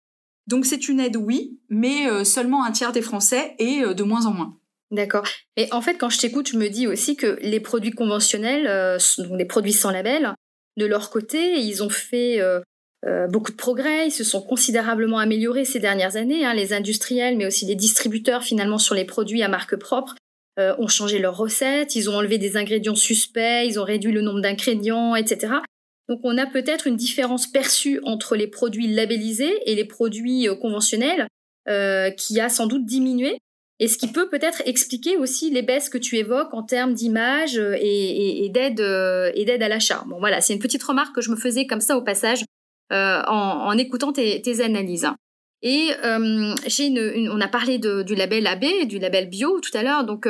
Donc 0.47 0.65
c'est 0.65 0.89
une 0.89 0.99
aide, 0.99 1.15
oui, 1.15 1.59
mais 1.69 2.25
seulement 2.25 2.65
un 2.65 2.71
tiers 2.71 2.91
des 2.91 3.01
Français 3.01 3.55
et 3.59 3.81
de 3.81 4.03
moins 4.03 4.25
en 4.25 4.33
moins. 4.33 4.57
D'accord. 4.91 5.25
Et 5.55 5.71
en 5.71 5.81
fait, 5.81 5.95
quand 5.95 6.09
je 6.09 6.19
t'écoute, 6.19 6.49
je 6.51 6.57
me 6.57 6.67
dis 6.67 6.87
aussi 6.87 7.15
que 7.15 7.37
les 7.41 7.59
produits 7.59 7.91
conventionnels, 7.91 8.97
donc 9.19 9.37
les 9.37 9.45
produits 9.45 9.73
sans 9.73 9.91
label, 9.91 10.35
de 10.77 10.85
leur 10.85 11.09
côté. 11.09 11.59
Ils 11.59 11.83
ont 11.83 11.89
fait 11.89 12.39
euh, 12.39 12.59
euh, 13.05 13.27
beaucoup 13.27 13.51
de 13.51 13.57
progrès, 13.57 14.07
ils 14.07 14.11
se 14.11 14.23
sont 14.23 14.41
considérablement 14.41 15.19
améliorés 15.19 15.65
ces 15.65 15.79
dernières 15.79 16.15
années. 16.15 16.45
Hein. 16.45 16.53
Les 16.53 16.73
industriels, 16.73 17.37
mais 17.37 17.45
aussi 17.45 17.65
les 17.65 17.75
distributeurs 17.75 18.43
finalement 18.43 18.77
sur 18.77 18.95
les 18.95 19.05
produits 19.05 19.43
à 19.43 19.47
marque 19.47 19.75
propre 19.75 20.15
euh, 20.59 20.75
ont 20.77 20.87
changé 20.87 21.19
leurs 21.19 21.37
recettes, 21.37 21.95
ils 21.95 22.09
ont 22.09 22.15
enlevé 22.15 22.37
des 22.37 22.57
ingrédients 22.57 22.95
suspects, 22.95 23.65
ils 23.65 23.79
ont 23.79 23.83
réduit 23.83 24.11
le 24.11 24.21
nombre 24.21 24.41
d'ingrédients, 24.41 25.15
etc. 25.15 25.53
Donc 26.09 26.19
on 26.23 26.37
a 26.37 26.45
peut-être 26.45 26.87
une 26.87 26.97
différence 26.97 27.47
perçue 27.47 27.99
entre 28.03 28.35
les 28.35 28.47
produits 28.47 28.87
labellisés 28.87 29.57
et 29.65 29.75
les 29.75 29.85
produits 29.85 30.47
conventionnels 30.61 31.27
qui 32.17 32.41
a 32.41 32.49
sans 32.49 32.67
doute 32.67 32.85
diminué 32.85 33.39
et 33.83 33.89
ce 33.89 33.97
qui 33.97 34.07
peut 34.07 34.29
peut-être 34.29 34.61
expliquer 34.65 35.17
aussi 35.17 35.49
les 35.49 35.61
baisses 35.61 35.89
que 35.89 35.97
tu 35.97 36.15
évoques 36.15 36.53
en 36.53 36.63
termes 36.63 36.93
d'image 36.93 37.57
euh, 37.57 37.75
et, 37.77 38.49
euh, 38.79 39.31
et 39.35 39.43
d'aide 39.43 39.61
à 39.61 39.67
l'achat. 39.67 40.05
Bon 40.07 40.19
voilà, 40.19 40.39
c'est 40.39 40.53
une 40.53 40.61
petite 40.61 40.83
remarque 40.83 41.13
que 41.13 41.19
je 41.19 41.29
me 41.29 41.35
faisais 41.35 41.67
comme 41.67 41.81
ça 41.81 41.97
au 41.97 42.01
passage 42.01 42.45
euh, 42.93 43.21
en, 43.27 43.77
écoutant 43.77 44.13
tes, 44.13 44.61
analyses. 44.61 45.09
Et 45.61 45.89
on 46.05 47.41
a 47.41 47.47
parlé 47.49 47.77
du 47.77 48.15
label 48.15 48.47
AB, 48.47 48.87
du 48.87 48.99
label 48.99 49.29
bio 49.29 49.59
tout 49.59 49.77
à 49.77 49.83
l'heure. 49.83 50.05
Donc, 50.05 50.29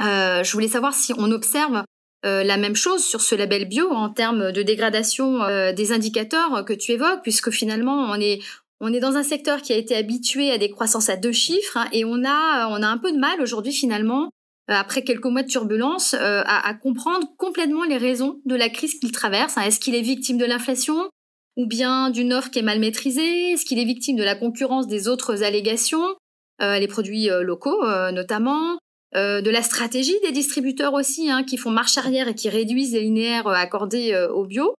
je 0.00 0.52
voulais 0.52 0.68
savoir 0.68 0.92
si 0.92 1.14
on 1.16 1.30
observe 1.30 1.82
la 2.22 2.56
même 2.58 2.76
chose 2.76 3.02
sur 3.02 3.22
ce 3.22 3.34
label 3.34 3.66
bio 3.66 3.90
en 3.90 4.10
termes 4.10 4.52
de 4.52 4.62
dégradation 4.62 5.72
des 5.72 5.92
indicateurs 5.92 6.66
que 6.66 6.74
tu 6.74 6.92
évoques, 6.92 7.22
puisque 7.22 7.50
finalement, 7.50 8.10
on 8.10 8.20
est, 8.20 8.40
on 8.80 8.92
est 8.92 9.00
dans 9.00 9.16
un 9.16 9.22
secteur 9.22 9.62
qui 9.62 9.72
a 9.72 9.76
été 9.76 9.94
habitué 9.94 10.50
à 10.50 10.58
des 10.58 10.70
croissances 10.70 11.10
à 11.10 11.16
deux 11.16 11.32
chiffres 11.32 11.76
hein, 11.76 11.88
et 11.92 12.04
on 12.04 12.24
a, 12.24 12.68
on 12.70 12.82
a 12.82 12.86
un 12.86 12.98
peu 12.98 13.12
de 13.12 13.18
mal 13.18 13.40
aujourd'hui 13.42 13.72
finalement, 13.72 14.30
euh, 14.70 14.74
après 14.74 15.02
quelques 15.02 15.26
mois 15.26 15.42
de 15.42 15.48
turbulence, 15.48 16.14
euh, 16.14 16.42
à, 16.46 16.72
comprendre 16.74 17.26
complètement 17.36 17.84
les 17.84 17.98
raisons 17.98 18.40
de 18.46 18.54
la 18.54 18.68
crise 18.68 18.98
qu'il 18.98 19.12
traverse. 19.12 19.58
Hein. 19.58 19.62
Est-ce 19.62 19.80
qu'il 19.80 19.94
est 19.94 20.00
victime 20.00 20.38
de 20.38 20.44
l'inflation 20.44 21.10
ou 21.56 21.66
bien 21.66 22.10
d'une 22.10 22.32
offre 22.32 22.50
qui 22.50 22.60
est 22.60 22.62
mal 22.62 22.78
maîtrisée? 22.78 23.52
Est-ce 23.52 23.64
qu'il 23.64 23.78
est 23.78 23.84
victime 23.84 24.16
de 24.16 24.22
la 24.22 24.34
concurrence 24.34 24.86
des 24.86 25.08
autres 25.08 25.42
allégations, 25.42 26.14
euh, 26.62 26.78
les 26.78 26.88
produits 26.88 27.28
locaux 27.42 27.84
notamment? 28.12 28.78
De 29.12 29.50
la 29.50 29.62
stratégie 29.62 30.14
des 30.22 30.30
distributeurs 30.30 30.94
aussi, 30.94 31.28
hein, 31.28 31.42
qui 31.42 31.56
font 31.56 31.70
marche 31.70 31.98
arrière 31.98 32.28
et 32.28 32.34
qui 32.36 32.48
réduisent 32.48 32.92
les 32.92 33.00
linéaires 33.00 33.48
accordés 33.48 34.14
au 34.32 34.44
bio. 34.44 34.72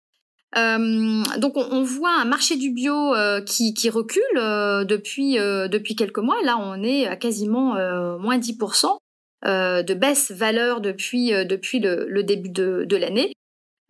Euh, 0.56 1.22
donc 1.38 1.56
on, 1.56 1.82
voit 1.84 2.20
un 2.20 2.24
marché 2.24 2.56
du 2.56 2.70
bio 2.70 3.14
euh, 3.14 3.40
qui, 3.40 3.88
recule 3.88 4.22
euh, 4.36 4.84
depuis, 4.84 5.34
depuis 5.34 5.96
quelques 5.96 6.18
mois. 6.18 6.36
Là, 6.44 6.58
on 6.58 6.82
est 6.82 7.06
à 7.06 7.16
quasiment 7.16 7.74
moins 8.18 8.38
10% 8.38 8.96
de 9.44 9.94
baisse 9.94 10.32
valeur 10.32 10.80
depuis, 10.80 11.30
depuis 11.46 11.78
le, 11.80 12.22
début 12.22 12.50
de, 12.50 12.96
l'année. 12.96 13.32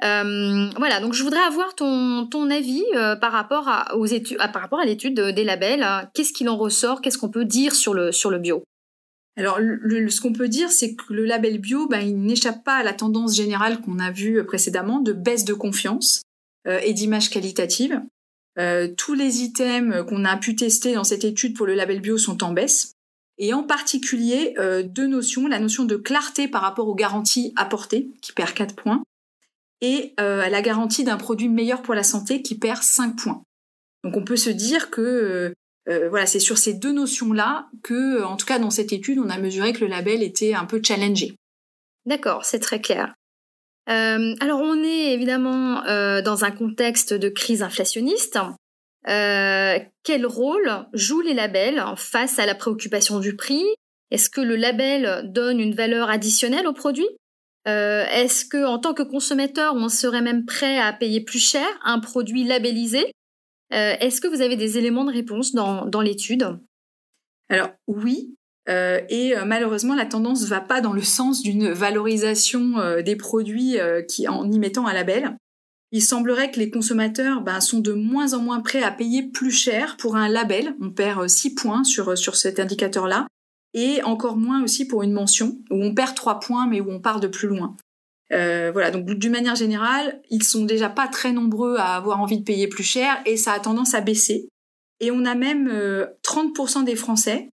voilà, 0.00 1.00
donc 1.00 1.14
je 1.14 1.22
voudrais 1.22 1.40
avoir 1.40 1.74
ton, 1.74 2.26
ton 2.26 2.50
avis 2.50 2.84
par, 3.20 3.32
rapport 3.32 3.68
à, 3.68 3.96
aux 3.96 4.06
études, 4.06 4.38
par 4.38 4.62
rapport 4.62 4.80
à 4.80 4.84
l'étude 4.84 5.18
des 5.18 5.44
labels. 5.44 5.86
Qu'est-ce 6.14 6.32
qu'il 6.32 6.48
en 6.48 6.56
ressort? 6.56 7.00
Qu'est-ce 7.00 7.18
qu'on 7.18 7.30
peut 7.30 7.46
dire 7.46 7.74
sur 7.74 7.94
le, 7.94 8.12
sur 8.12 8.30
le 8.30 8.38
bio? 8.38 8.62
Alors, 9.36 9.58
ce 9.58 10.20
qu'on 10.20 10.32
peut 10.32 10.48
dire, 10.48 10.70
c'est 10.70 10.96
que 10.96 11.14
le 11.14 11.24
label 11.24 11.58
bio, 11.58 11.86
ben, 11.86 12.00
il 12.00 12.20
n'échappe 12.20 12.62
pas 12.62 12.74
à 12.74 12.82
la 12.82 12.92
tendance 12.92 13.34
générale 13.34 13.80
qu'on 13.80 13.98
a 13.98 14.10
vue 14.10 14.44
précédemment 14.44 15.00
de 15.00 15.12
baisse 15.12 15.46
de 15.46 15.54
confiance. 15.54 16.20
Euh, 16.66 16.78
et 16.82 16.92
d'image 16.92 17.30
qualitative. 17.30 18.02
Euh, 18.58 18.88
tous 18.94 19.14
les 19.14 19.40
items 19.40 20.04
qu'on 20.06 20.26
a 20.26 20.36
pu 20.36 20.56
tester 20.56 20.94
dans 20.94 21.04
cette 21.04 21.24
étude 21.24 21.56
pour 21.56 21.66
le 21.66 21.74
label 21.74 22.00
bio 22.00 22.18
sont 22.18 22.44
en 22.44 22.52
baisse. 22.52 22.92
Et 23.38 23.54
en 23.54 23.62
particulier, 23.62 24.54
euh, 24.58 24.82
deux 24.82 25.06
notions, 25.06 25.46
la 25.46 25.58
notion 25.58 25.84
de 25.84 25.96
clarté 25.96 26.48
par 26.48 26.60
rapport 26.60 26.86
aux 26.88 26.94
garanties 26.94 27.54
apportées, 27.56 28.10
qui 28.20 28.32
perd 28.32 28.52
4 28.52 28.76
points, 28.76 29.02
et 29.80 30.12
la 30.18 30.60
garantie 30.60 31.04
d'un 31.04 31.16
produit 31.16 31.48
meilleur 31.48 31.80
pour 31.80 31.94
la 31.94 32.02
santé, 32.02 32.42
qui 32.42 32.58
perd 32.58 32.82
5 32.82 33.16
points. 33.16 33.42
Donc 34.04 34.14
on 34.14 34.22
peut 34.22 34.36
se 34.36 34.50
dire 34.50 34.90
que 34.90 35.54
voilà, 35.86 36.26
c'est 36.26 36.38
sur 36.38 36.58
ces 36.58 36.74
deux 36.74 36.92
notions-là 36.92 37.70
que, 37.82 38.22
en 38.22 38.36
tout 38.36 38.44
cas 38.44 38.58
dans 38.58 38.68
cette 38.68 38.92
étude, 38.92 39.18
on 39.18 39.30
a 39.30 39.38
mesuré 39.38 39.72
que 39.72 39.80
le 39.80 39.86
label 39.86 40.22
était 40.22 40.52
un 40.52 40.66
peu 40.66 40.82
challengé. 40.84 41.34
D'accord, 42.04 42.44
c'est 42.44 42.58
très 42.58 42.82
clair. 42.82 43.14
Euh, 43.90 44.34
alors 44.40 44.60
on 44.60 44.82
est 44.84 45.12
évidemment 45.12 45.84
euh, 45.86 46.22
dans 46.22 46.44
un 46.44 46.50
contexte 46.50 47.12
de 47.12 47.28
crise 47.28 47.62
inflationniste. 47.62 48.38
Euh, 49.08 49.78
quel 50.04 50.26
rôle 50.26 50.86
jouent 50.92 51.22
les 51.22 51.34
labels 51.34 51.82
face 51.96 52.38
à 52.38 52.46
la 52.46 52.54
préoccupation 52.54 53.18
du 53.18 53.34
prix? 53.34 53.64
Est-ce 54.10 54.30
que 54.30 54.40
le 54.40 54.56
label 54.56 55.30
donne 55.32 55.60
une 55.60 55.74
valeur 55.74 56.10
additionnelle 56.10 56.66
au 56.66 56.72
produit? 56.72 57.08
Est-ce 57.66 58.44
que 58.46 58.64
en 58.64 58.78
tant 58.80 58.94
que 58.94 59.04
consommateur, 59.04 59.74
on 59.76 59.88
serait 59.88 60.22
même 60.22 60.44
prêt 60.44 60.78
à 60.78 60.92
payer 60.92 61.20
plus 61.20 61.38
cher 61.38 61.66
un 61.84 62.00
produit 62.00 62.42
labellisé? 62.42 63.12
Est-ce 63.70 64.20
que 64.20 64.26
vous 64.26 64.42
avez 64.42 64.56
des 64.56 64.76
éléments 64.76 65.04
de 65.04 65.12
réponse 65.12 65.52
dans, 65.52 65.86
dans 65.86 66.00
l'étude? 66.00 66.58
Alors 67.48 67.70
oui, 67.86 68.34
euh, 68.68 69.00
et 69.08 69.36
euh, 69.36 69.44
malheureusement, 69.44 69.94
la 69.94 70.06
tendance 70.06 70.42
ne 70.42 70.46
va 70.46 70.60
pas 70.60 70.80
dans 70.80 70.92
le 70.92 71.02
sens 71.02 71.42
d'une 71.42 71.70
valorisation 71.70 72.78
euh, 72.78 73.02
des 73.02 73.16
produits 73.16 73.78
qui, 74.08 74.28
en 74.28 74.50
y 74.50 74.58
mettant 74.58 74.86
un 74.86 74.92
label. 74.92 75.36
Il 75.92 76.02
semblerait 76.02 76.52
que 76.52 76.60
les 76.60 76.70
consommateurs 76.70 77.40
ben, 77.40 77.60
sont 77.60 77.80
de 77.80 77.92
moins 77.92 78.32
en 78.34 78.40
moins 78.40 78.60
prêts 78.60 78.82
à 78.82 78.92
payer 78.92 79.24
plus 79.24 79.50
cher 79.50 79.96
pour 79.96 80.14
un 80.14 80.28
label. 80.28 80.76
On 80.80 80.90
perd 80.90 81.28
6 81.28 81.54
points 81.54 81.84
sur, 81.84 82.16
sur 82.16 82.36
cet 82.36 82.60
indicateur-là. 82.60 83.26
Et 83.74 84.02
encore 84.02 84.36
moins 84.36 84.62
aussi 84.62 84.86
pour 84.86 85.02
une 85.02 85.12
mention, 85.12 85.58
où 85.70 85.82
on 85.82 85.94
perd 85.94 86.14
3 86.14 86.40
points, 86.40 86.66
mais 86.66 86.80
où 86.80 86.90
on 86.90 87.00
part 87.00 87.20
de 87.20 87.28
plus 87.28 87.48
loin. 87.48 87.76
voilà, 88.30 88.92
donc 88.92 89.04
d'une 89.04 89.32
manière 89.32 89.56
générale, 89.56 90.20
ils 90.30 90.44
sont 90.44 90.64
déjà 90.64 90.88
pas 90.88 91.08
très 91.08 91.32
nombreux 91.32 91.76
à 91.76 91.96
avoir 91.96 92.20
envie 92.20 92.38
de 92.38 92.44
payer 92.44 92.68
plus 92.68 92.84
cher 92.84 93.20
et 93.26 93.36
ça 93.36 93.52
a 93.52 93.60
tendance 93.60 93.94
à 93.94 94.00
baisser. 94.00 94.48
Et 95.00 95.10
on 95.10 95.24
a 95.24 95.34
même 95.34 95.68
30% 96.22 96.84
des 96.84 96.96
Français 96.96 97.48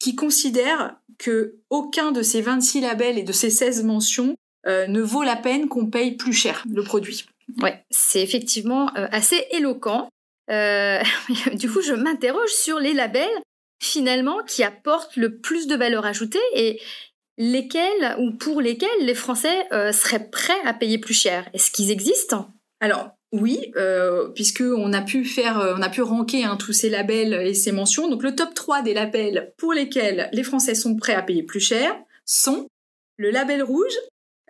qui 0.00 0.16
considère 0.16 0.96
que 1.18 1.56
aucun 1.68 2.10
de 2.10 2.22
ces 2.22 2.40
26 2.40 2.80
labels 2.80 3.18
et 3.18 3.22
de 3.22 3.32
ces 3.32 3.50
16 3.50 3.84
mentions 3.84 4.34
euh, 4.66 4.86
ne 4.88 5.00
vaut 5.00 5.22
la 5.22 5.36
peine 5.36 5.68
qu'on 5.68 5.86
paye 5.86 6.16
plus 6.16 6.32
cher 6.32 6.64
le 6.68 6.82
produit. 6.82 7.26
Ouais, 7.60 7.84
c'est 7.90 8.22
effectivement 8.22 8.94
euh, 8.96 9.06
assez 9.12 9.46
éloquent. 9.52 10.08
Euh, 10.50 11.00
du 11.54 11.70
coup, 11.70 11.82
je 11.82 11.94
m'interroge 11.94 12.50
sur 12.50 12.80
les 12.80 12.94
labels 12.94 13.28
finalement 13.82 14.42
qui 14.46 14.62
apportent 14.62 15.16
le 15.16 15.38
plus 15.38 15.66
de 15.66 15.76
valeur 15.76 16.04
ajoutée 16.04 16.38
et 16.54 16.80
lesquels 17.38 18.16
ou 18.18 18.32
pour 18.32 18.60
lesquels 18.60 18.90
les 19.00 19.14
Français 19.14 19.66
seraient 19.70 20.28
prêts 20.28 20.60
à 20.66 20.74
payer 20.74 20.98
plus 20.98 21.14
cher. 21.14 21.48
Est-ce 21.54 21.70
qu'ils 21.70 21.90
existent? 21.90 22.50
Alors, 22.80 23.12
oui, 23.32 23.70
euh, 23.76 24.28
puisqu'on 24.30 24.92
a 24.92 25.02
pu 25.02 25.24
faire, 25.24 25.60
euh, 25.60 25.74
on 25.76 25.82
a 25.82 25.88
pu 25.88 26.02
ranker 26.02 26.44
hein, 26.44 26.56
tous 26.56 26.72
ces 26.72 26.90
labels 26.90 27.34
et 27.34 27.54
ces 27.54 27.70
mentions. 27.70 28.08
Donc 28.08 28.22
le 28.24 28.34
top 28.34 28.54
3 28.54 28.82
des 28.82 28.92
labels 28.92 29.52
pour 29.56 29.72
lesquels 29.72 30.28
les 30.32 30.42
Français 30.42 30.74
sont 30.74 30.96
prêts 30.96 31.14
à 31.14 31.22
payer 31.22 31.44
plus 31.44 31.60
cher 31.60 31.94
sont 32.24 32.66
le 33.16 33.30
label 33.30 33.62
rouge, 33.62 33.96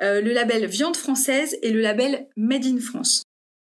euh, 0.00 0.22
le 0.22 0.32
label 0.32 0.64
viande 0.66 0.96
française 0.96 1.58
et 1.62 1.72
le 1.72 1.80
label 1.80 2.28
Made 2.36 2.64
in 2.64 2.78
France. 2.78 3.24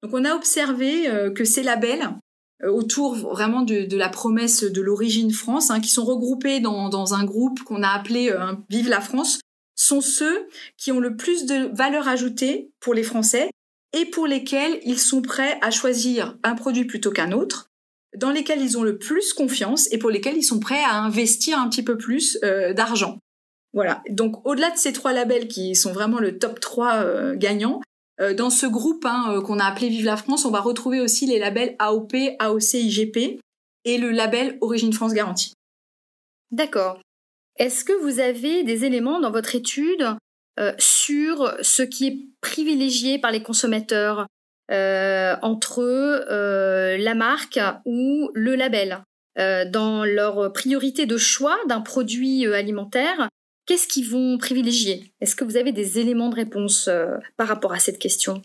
Donc 0.03 0.13
on 0.13 0.23
a 0.25 0.35
observé 0.35 1.07
que 1.33 1.45
ces 1.45 1.63
labels, 1.63 2.09
autour 2.61 3.15
vraiment 3.15 3.61
de, 3.61 3.95
la 3.95 4.09
promesse 4.09 4.65
de 4.65 4.81
l'origine 4.81 5.31
France, 5.31 5.71
hein, 5.71 5.79
qui 5.79 5.89
sont 5.89 6.03
regroupés 6.03 6.59
dans, 6.59 6.89
dans 6.89 7.13
un 7.13 7.23
groupe 7.23 7.63
qu'on 7.63 7.83
a 7.83 7.87
appelé 7.87 8.29
Vive 8.69 8.89
la 8.89 8.99
France, 8.99 9.39
sont 9.75 10.01
ceux 10.01 10.45
qui 10.75 10.91
ont 10.91 10.99
le 10.99 11.15
plus 11.15 11.45
de 11.45 11.73
valeur 11.73 12.09
ajoutée 12.09 12.69
pour 12.81 12.93
les 12.93 13.03
Français 13.03 13.49
et 13.93 14.05
pour 14.05 14.27
lesquels 14.27 14.79
ils 14.83 14.99
sont 14.99 15.21
prêts 15.21 15.57
à 15.61 15.71
choisir 15.71 16.37
un 16.43 16.55
produit 16.55 16.85
plutôt 16.85 17.11
qu'un 17.11 17.31
autre, 17.31 17.69
dans 18.17 18.31
lesquels 18.31 18.61
ils 18.61 18.77
ont 18.77 18.83
le 18.83 18.97
plus 18.97 19.33
confiance 19.33 19.91
et 19.91 19.97
pour 19.97 20.09
lesquels 20.09 20.37
ils 20.37 20.43
sont 20.43 20.59
prêts 20.59 20.83
à 20.83 20.97
investir 20.97 21.59
un 21.59 21.69
petit 21.69 21.83
peu 21.83 21.97
plus 21.97 22.37
euh, 22.43 22.73
d'argent. 22.73 23.19
Voilà. 23.73 24.03
Donc 24.09 24.45
au-delà 24.45 24.69
de 24.71 24.77
ces 24.77 24.93
trois 24.93 25.13
labels 25.13 25.47
qui 25.47 25.75
sont 25.75 25.93
vraiment 25.93 26.19
le 26.19 26.37
top 26.37 26.59
3 26.59 26.95
euh, 26.95 27.35
gagnants, 27.35 27.81
euh, 28.21 28.33
dans 28.33 28.51
ce 28.51 28.67
groupe 28.67 29.05
hein, 29.05 29.41
qu'on 29.43 29.59
a 29.59 29.65
appelé 29.65 29.89
Vive 29.89 30.05
la 30.05 30.17
France, 30.17 30.45
on 30.45 30.51
va 30.51 30.61
retrouver 30.61 30.99
aussi 31.01 31.25
les 31.25 31.39
labels 31.39 31.75
AOP, 31.79 32.13
AOC, 32.39 32.73
IGP 32.73 33.39
et 33.85 33.97
le 33.97 34.11
label 34.11 34.57
Origine 34.61 34.93
France 34.93 35.13
Garantie. 35.13 35.53
D'accord. 36.51 37.01
Est-ce 37.57 37.83
que 37.83 37.93
vous 37.93 38.19
avez 38.19 38.63
des 38.63 38.85
éléments 38.85 39.19
dans 39.19 39.31
votre 39.31 39.55
étude 39.55 40.15
euh, 40.59 40.73
sur 40.77 41.55
ce 41.61 41.81
qui 41.81 42.07
est 42.07 42.17
privilégié 42.43 43.17
par 43.17 43.31
les 43.31 43.41
consommateurs 43.41 44.27
euh, 44.69 45.35
entre 45.41 45.79
euh, 45.79 46.97
la 46.97 47.15
marque 47.15 47.59
ou 47.85 48.29
le 48.35 48.55
label. 48.55 49.03
dans 49.35 50.05
leur 50.05 50.53
priorité 50.53 51.07
de 51.07 51.17
choix 51.17 51.57
d'un 51.67 51.81
produit 51.81 52.45
alimentaire, 52.45 53.29
qu'est-ce 53.65 53.87
qu'ils 53.87 54.07
vont 54.07 54.37
privilégier? 54.37 55.11
Est-ce 55.21 55.35
que 55.35 55.43
vous 55.43 55.57
avez 55.57 55.71
des 55.71 55.97
éléments 55.97 56.29
de 56.29 56.35
réponse 56.35 56.87
par 57.35 57.47
rapport 57.47 57.73
à 57.73 57.79
cette 57.79 57.97
question? 57.97 58.43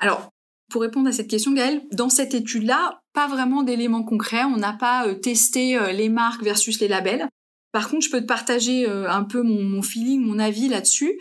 Alors, 0.00 0.28
pour 0.70 0.82
répondre 0.82 1.08
à 1.08 1.12
cette 1.12 1.28
question, 1.28 1.52
Gaëlle, 1.52 1.80
dans 1.92 2.10
cette 2.10 2.34
étude-là, 2.34 3.00
pas 3.14 3.26
vraiment 3.26 3.62
d'éléments 3.62 4.04
concrets. 4.04 4.44
On 4.44 4.58
n'a 4.58 4.74
pas 4.74 5.14
testé 5.14 5.78
les 5.94 6.10
marques 6.10 6.42
versus 6.42 6.78
les 6.80 6.88
labels. 6.88 7.26
Par 7.72 7.88
contre, 7.88 8.04
je 8.04 8.10
peux 8.10 8.20
te 8.20 8.26
partager 8.26 8.86
euh, 8.86 9.10
un 9.10 9.24
peu 9.24 9.42
mon, 9.42 9.82
feeling, 9.82 10.20
mon 10.20 10.38
avis 10.38 10.68
là-dessus. 10.68 11.18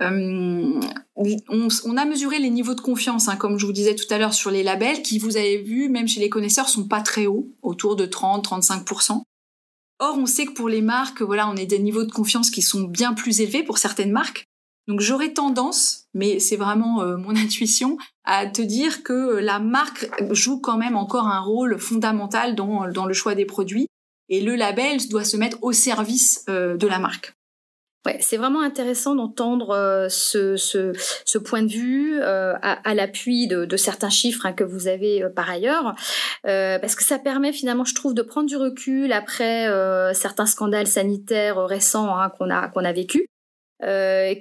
Euh, 0.00 0.80
on, 1.16 1.96
a 1.96 2.04
mesuré 2.04 2.38
les 2.38 2.50
niveaux 2.50 2.74
de 2.74 2.80
confiance, 2.80 3.28
hein, 3.28 3.36
comme 3.36 3.58
je 3.58 3.66
vous 3.66 3.72
disais 3.72 3.94
tout 3.94 4.12
à 4.12 4.18
l'heure 4.18 4.34
sur 4.34 4.50
les 4.50 4.62
labels, 4.62 5.02
qui 5.02 5.18
vous 5.18 5.36
avez 5.36 5.58
vu, 5.58 5.88
même 5.88 6.08
chez 6.08 6.20
les 6.20 6.28
connaisseurs, 6.28 6.68
sont 6.68 6.88
pas 6.88 7.00
très 7.00 7.26
hauts, 7.26 7.48
autour 7.62 7.94
de 7.94 8.06
30-35%. 8.06 9.22
Or, 10.00 10.18
on 10.18 10.26
sait 10.26 10.46
que 10.46 10.52
pour 10.52 10.68
les 10.68 10.82
marques, 10.82 11.22
voilà, 11.22 11.48
on 11.48 11.56
a 11.56 11.64
des 11.64 11.78
niveaux 11.78 12.04
de 12.04 12.10
confiance 12.10 12.50
qui 12.50 12.62
sont 12.62 12.82
bien 12.82 13.14
plus 13.14 13.40
élevés 13.40 13.62
pour 13.62 13.78
certaines 13.78 14.10
marques. 14.10 14.46
Donc, 14.88 15.00
j'aurais 15.00 15.32
tendance, 15.32 16.06
mais 16.12 16.40
c'est 16.40 16.56
vraiment 16.56 17.02
euh, 17.02 17.16
mon 17.16 17.36
intuition, 17.36 17.96
à 18.24 18.46
te 18.46 18.62
dire 18.62 19.04
que 19.04 19.38
la 19.38 19.60
marque 19.60 20.10
joue 20.32 20.58
quand 20.58 20.76
même 20.76 20.96
encore 20.96 21.28
un 21.28 21.40
rôle 21.40 21.78
fondamental 21.78 22.56
dans 22.56 23.06
le 23.06 23.14
choix 23.14 23.34
des 23.34 23.46
produits 23.46 23.86
et 24.28 24.40
le 24.40 24.56
label 24.56 24.98
doit 25.08 25.24
se 25.24 25.36
mettre 25.36 25.58
au 25.62 25.72
service 25.72 26.44
euh, 26.48 26.76
de 26.76 26.86
la 26.86 26.98
marque. 26.98 27.33
Ouais, 28.06 28.18
c'est 28.20 28.36
vraiment 28.36 28.60
intéressant 28.60 29.14
d'entendre 29.14 29.70
euh, 29.70 30.08
ce, 30.10 30.56
ce, 30.56 30.92
ce, 31.24 31.38
point 31.38 31.62
de 31.62 31.70
vue 31.70 32.20
euh, 32.20 32.52
à, 32.60 32.72
à 32.86 32.94
l'appui 32.94 33.46
de, 33.46 33.64
de, 33.64 33.76
certains 33.78 34.10
chiffres 34.10 34.44
hein, 34.44 34.52
que 34.52 34.62
vous 34.62 34.88
avez 34.88 35.22
euh, 35.22 35.30
par 35.30 35.48
ailleurs, 35.48 35.94
euh, 36.46 36.78
parce 36.78 36.96
que 36.96 37.02
ça 37.02 37.18
permet 37.18 37.50
finalement, 37.50 37.86
je 37.86 37.94
trouve, 37.94 38.12
de 38.12 38.20
prendre 38.20 38.46
du 38.46 38.58
recul 38.58 39.10
après 39.10 39.68
euh, 39.68 40.12
certains 40.12 40.44
scandales 40.44 40.86
sanitaires 40.86 41.64
récents 41.64 42.14
hein, 42.18 42.28
qu'on 42.28 42.50
a 42.50 42.68
qu'on 42.68 42.84
a 42.84 42.92
vécu, 42.92 43.26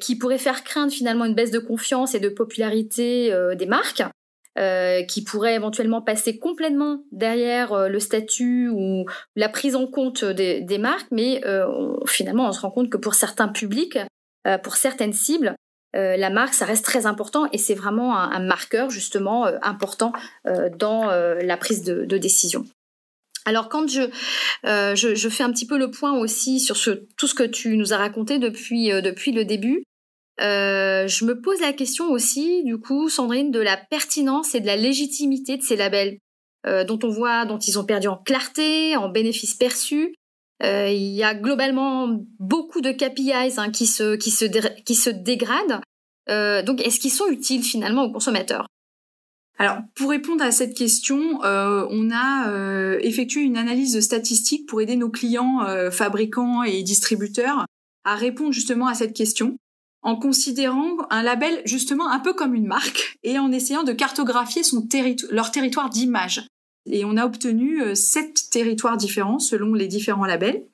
qui 0.02 0.18
pourraient 0.18 0.38
faire 0.38 0.66
craindre 0.66 0.92
finalement 0.92 1.24
une 1.24 1.36
baisse 1.36 1.52
de 1.52 1.60
confiance 1.60 2.16
et 2.16 2.20
de 2.20 2.30
popularité 2.30 3.34
des 3.58 3.66
marques. 3.66 4.04
Euh, 4.60 5.02
qui 5.02 5.24
pourrait 5.24 5.56
éventuellement 5.56 6.04
passer 6.04 6.38
complètement 6.38 7.04
derrière 7.12 7.74
euh, 7.74 7.88
le 7.88 8.00
statut 8.00 8.70
ou 8.70 9.06
la 9.36 9.50
prise 9.50 9.76
en 9.76 9.88
compte 9.88 10.24
des, 10.24 10.78
marques, 10.78 11.08
mais 11.10 11.42
euh, 11.44 11.98
finalement 12.06 12.48
on 12.48 12.52
se 12.52 12.62
rend 12.62 12.70
compte 12.70 12.92
que 12.92 12.98
pour 12.98 13.16
certains 13.16 13.48
publics, 13.48 13.98
pour 14.62 14.76
certaines 14.76 15.14
cibles, 15.14 15.56
la 15.94 16.30
marque 16.30 16.54
ça 16.54 16.66
reste 16.66 16.86
très 16.86 17.06
important 17.06 17.48
et 17.52 17.58
c'est 17.58 17.74
vraiment 17.74 18.16
un, 18.16 18.30
un, 18.32 18.46
marqueur 18.46 18.90
justement 18.90 19.46
important 19.62 20.12
dans 20.78 21.06
la 21.06 21.58
prise 21.58 21.84
de, 21.84 22.06
de 22.06 22.18
décision. 22.18 22.66
Alors 23.46 23.70
quand 23.70 23.90
je, 23.90 24.02
euh, 24.66 24.96
je, 24.96 25.16
je, 25.16 25.30
fais 25.30 25.44
un 25.44 25.52
petit 25.52 25.68
peu 25.68 25.78
le 25.78 25.92
point 25.92 26.18
aussi 26.18 26.60
sur 26.60 26.78
ce, 26.78 26.92
tout 27.18 27.28
ce 27.28 27.36
que 27.36 27.44
tu 27.44 27.76
nous 27.76 27.94
as 27.94 27.98
raconté 27.98 28.40
depuis, 28.40 28.92
euh, 28.92 29.02
depuis 29.02 29.32
le 29.32 29.44
début, 29.44 29.84
euh, 30.42 31.08
je 31.08 31.26
me 31.26 31.40
pose 31.40 31.60
la 31.62 31.74
question 31.74 32.10
aussi, 32.10 32.64
du 32.64 32.80
coup, 32.80 33.10
Sandrine, 33.10 33.52
de 33.52 33.60
la 33.60 33.78
pertinence 33.78 34.56
et 34.56 34.62
de 34.62 34.66
la 34.66 34.76
légitimité 34.76 35.58
de 35.58 35.62
ces 35.62 35.76
labels, 35.76 36.18
euh, 36.66 36.84
dont 36.84 37.00
on 37.04 37.10
voit, 37.10 37.46
dont 37.46 37.60
ils 37.60 37.78
ont 37.78 37.86
perdu 37.86 38.08
en 38.08 38.18
clarté, 38.18 38.96
en 38.96 39.10
bénéfices 39.10 39.56
perçus. 39.56 40.16
Euh, 40.64 40.90
il 40.90 41.14
y 41.14 41.24
a 41.24 41.36
globalement 41.36 42.20
beaucoup 42.40 42.82
de 42.82 42.92
KPIs 42.92 43.60
hein, 43.60 43.70
qui, 43.70 43.86
se, 43.86 45.12
dégradent. 45.12 45.82
Donc, 46.28 46.82
est-ce 46.82 47.00
qu'ils 47.00 47.12
sont 47.12 47.28
utiles 47.28 47.64
finalement 47.64 48.06
aux 48.06 48.12
consommateurs? 48.12 48.68
Alors, 49.60 49.78
pour 49.96 50.10
répondre 50.10 50.44
à 50.44 50.52
cette 50.52 50.76
question, 50.76 51.40
on 51.44 52.12
a 52.12 52.98
effectué 53.02 53.42
une 53.42 53.58
analyse 53.58 53.94
de 53.94 54.02
statistiques 54.02 54.68
pour 54.68 54.82
aider 54.82 54.96
nos 54.96 55.10
clients 55.10 55.60
fabricants 55.92 56.64
et 56.64 56.82
distributeurs 56.82 57.66
à 58.06 58.16
répondre 58.16 58.52
justement 58.52 58.88
à 58.88 58.94
cette 58.94 59.14
question 59.14 59.58
en 60.04 60.16
considérant 60.16 60.98
un 61.10 61.24
label 61.24 61.62
justement 61.66 62.10
un 62.10 62.20
peu 62.20 62.34
comme 62.34 62.54
une 62.54 62.68
marque 62.68 63.18
et 63.24 63.40
en 63.40 63.52
essayant 63.52 63.84
de 63.84 63.94
cartographier 63.94 64.62
leur 65.32 65.52
territoire 65.52 65.90
d'image. 65.90 66.46
Et 66.86 67.06
on 67.06 67.18
a 67.18 67.26
obtenu 67.26 67.82
euh, 67.82 67.96
sept 67.96 68.50
territoires 68.52 68.98
différents 68.98 69.40
selon 69.40 69.74
les 69.74 69.88
différents 69.88 70.26
labels. 70.26 70.66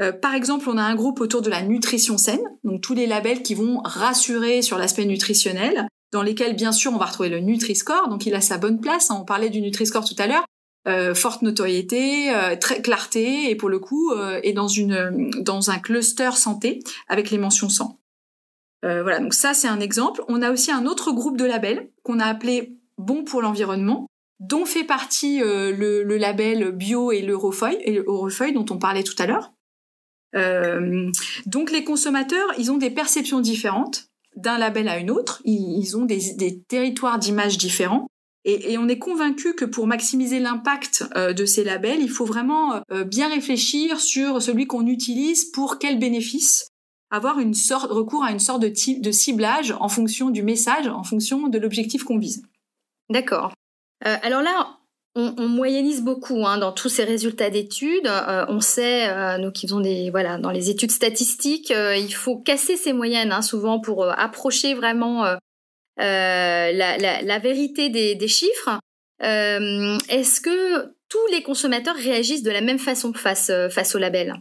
Euh, 0.00 0.12
par 0.12 0.34
exemple, 0.34 0.68
on 0.68 0.78
a 0.78 0.82
un 0.82 0.94
groupe 0.94 1.20
autour 1.20 1.42
de 1.42 1.50
la 1.50 1.62
nutrition 1.62 2.16
saine, 2.16 2.42
donc 2.64 2.80
tous 2.80 2.94
les 2.94 3.06
labels 3.06 3.42
qui 3.42 3.54
vont 3.54 3.80
rassurer 3.84 4.62
sur 4.62 4.78
l'aspect 4.78 5.04
nutritionnel, 5.04 5.88
dans 6.12 6.22
lesquels 6.22 6.54
bien 6.54 6.72
sûr 6.72 6.92
on 6.92 6.98
va 6.98 7.06
retrouver 7.06 7.28
le 7.28 7.40
Nutri-Score, 7.40 8.08
donc 8.08 8.24
il 8.26 8.34
a 8.34 8.40
sa 8.40 8.58
bonne 8.58 8.80
place, 8.80 9.10
hein. 9.10 9.18
on 9.20 9.24
parlait 9.24 9.50
du 9.50 9.60
Nutri-Score 9.60 10.04
tout 10.04 10.14
à 10.18 10.26
l'heure, 10.26 10.44
euh, 10.88 11.14
forte 11.14 11.42
notoriété, 11.42 12.32
très 12.60 12.82
clarté, 12.82 13.50
et 13.50 13.54
pour 13.54 13.68
le 13.68 13.78
coup, 13.78 14.12
euh, 14.12 14.40
est 14.42 14.52
dans, 14.52 14.68
dans 15.40 15.70
un 15.70 15.78
cluster 15.78 16.30
santé 16.32 16.82
avec 17.08 17.30
les 17.30 17.38
mentions 17.38 17.68
sang. 17.68 17.98
Euh, 18.84 19.02
voilà, 19.02 19.20
donc 19.20 19.34
ça 19.34 19.54
c'est 19.54 19.68
un 19.68 19.80
exemple. 19.80 20.22
On 20.28 20.42
a 20.42 20.50
aussi 20.50 20.70
un 20.72 20.86
autre 20.86 21.12
groupe 21.12 21.36
de 21.36 21.44
labels 21.44 21.90
qu'on 22.02 22.20
a 22.20 22.26
appelé 22.26 22.76
Bon 22.98 23.24
pour 23.24 23.42
l'environnement, 23.42 24.06
dont 24.38 24.64
fait 24.64 24.84
partie 24.84 25.42
euh, 25.42 25.72
le, 25.74 26.16
label 26.16 26.72
Bio 26.72 27.10
et 27.10 27.22
l'Eurofeuille, 27.22 27.78
et 27.84 28.52
dont 28.52 28.66
on 28.70 28.78
parlait 28.78 29.02
tout 29.02 29.14
à 29.18 29.26
l'heure. 29.26 29.52
Euh, 30.34 31.10
donc 31.46 31.70
les 31.70 31.84
consommateurs, 31.84 32.48
ils 32.58 32.70
ont 32.70 32.78
des 32.78 32.90
perceptions 32.90 33.40
différentes 33.40 34.08
d'un 34.36 34.58
label 34.58 34.88
à 34.88 34.98
une 34.98 35.10
autre, 35.10 35.42
ils, 35.44 35.96
ont 35.96 36.06
des, 36.06 36.62
territoires 36.68 37.18
d'image 37.18 37.58
différents. 37.58 38.06
Et, 38.44 38.72
et, 38.72 38.78
on 38.78 38.88
est 38.88 38.98
convaincu 38.98 39.54
que 39.54 39.64
pour 39.64 39.86
maximiser 39.86 40.40
l'impact 40.40 41.04
euh, 41.16 41.32
de 41.32 41.44
ces 41.44 41.62
labels, 41.62 42.00
il 42.00 42.10
faut 42.10 42.24
vraiment 42.24 42.82
euh, 42.90 43.04
bien 43.04 43.28
réfléchir 43.28 44.00
sur 44.00 44.42
celui 44.42 44.66
qu'on 44.66 44.86
utilise 44.86 45.44
pour 45.52 45.78
quel 45.78 45.98
bénéfice 45.98 46.71
avoir 47.12 47.38
une 47.38 47.54
sorte, 47.54 47.90
recours 47.92 48.24
à 48.24 48.32
une 48.32 48.40
sorte 48.40 48.62
de, 48.62 48.68
type, 48.68 49.00
de 49.00 49.12
ciblage 49.12 49.72
en 49.78 49.88
fonction 49.88 50.30
du 50.30 50.42
message, 50.42 50.88
en 50.88 51.04
fonction 51.04 51.46
de 51.46 51.58
l'objectif 51.58 52.02
qu'on 52.02 52.18
vise. 52.18 52.42
D'accord. 53.10 53.52
Euh, 54.06 54.16
alors 54.22 54.42
là, 54.42 54.78
on, 55.14 55.34
on 55.36 55.48
moyennise 55.48 56.02
beaucoup 56.02 56.46
hein, 56.46 56.58
dans 56.58 56.72
tous 56.72 56.88
ces 56.88 57.04
résultats 57.04 57.50
d'études. 57.50 58.06
Euh, 58.06 58.46
on 58.48 58.60
sait, 58.60 59.08
euh, 59.08 59.38
nous 59.38 59.52
qui 59.52 59.66
faisons 59.66 59.80
des 59.80 60.10
voilà 60.10 60.38
dans 60.38 60.50
les 60.50 60.70
études 60.70 60.90
statistiques, 60.90 61.70
euh, 61.70 61.96
il 61.96 62.14
faut 62.14 62.38
casser 62.38 62.76
ces 62.76 62.92
moyennes 62.92 63.32
hein, 63.32 63.42
souvent 63.42 63.80
pour 63.80 64.06
approcher 64.06 64.74
vraiment 64.74 65.24
la, 65.98 66.72
la, 66.72 67.22
la, 67.22 67.38
vérité 67.38 67.90
des, 67.90 68.14
des 68.14 68.28
chiffres. 68.28 68.80
Est-ce 69.20 70.40
que 70.40 70.94
tous 71.08 71.26
les 71.30 71.42
consommateurs 71.42 71.94
réagissent 71.94 72.42
de 72.42 72.50
la 72.50 72.62
même 72.62 72.78
façon 72.78 73.12
face 73.12 73.52
face 73.70 73.94
au 73.94 73.98
label? 73.98 74.34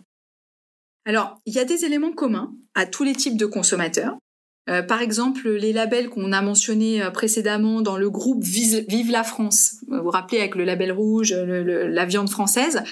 Alors, 1.06 1.38
il 1.46 1.54
y 1.54 1.60
a 1.60 1.66
des 1.66 1.84
éléments 1.84 2.14
communs 2.14 2.54
à 2.76 2.86
tous 2.86 3.04
les 3.04 3.16
types 3.16 3.38
de 3.38 3.46
consommateurs. 3.46 4.18
Euh, 4.70 4.84
par 4.84 5.02
exemple, 5.02 5.50
les 5.50 5.74
labels 5.74 6.10
qu'on 6.10 6.32
a 6.32 6.42
mentionnés 6.42 7.02
euh, 7.02 7.10
précédemment 7.10 7.82
dans 7.82 7.98
le 7.98 8.10
groupe 8.10 8.44
Vive 8.44 9.12
la 9.12 9.24
France, 9.24 9.78
vous 9.88 10.04
vous 10.04 10.10
rappelez 10.12 10.40
avec 10.40 10.56
le 10.56 10.64
label 10.64 10.92
rouge, 10.92 11.34
la 11.34 12.06
viande 12.06 12.30
française, 12.30 12.84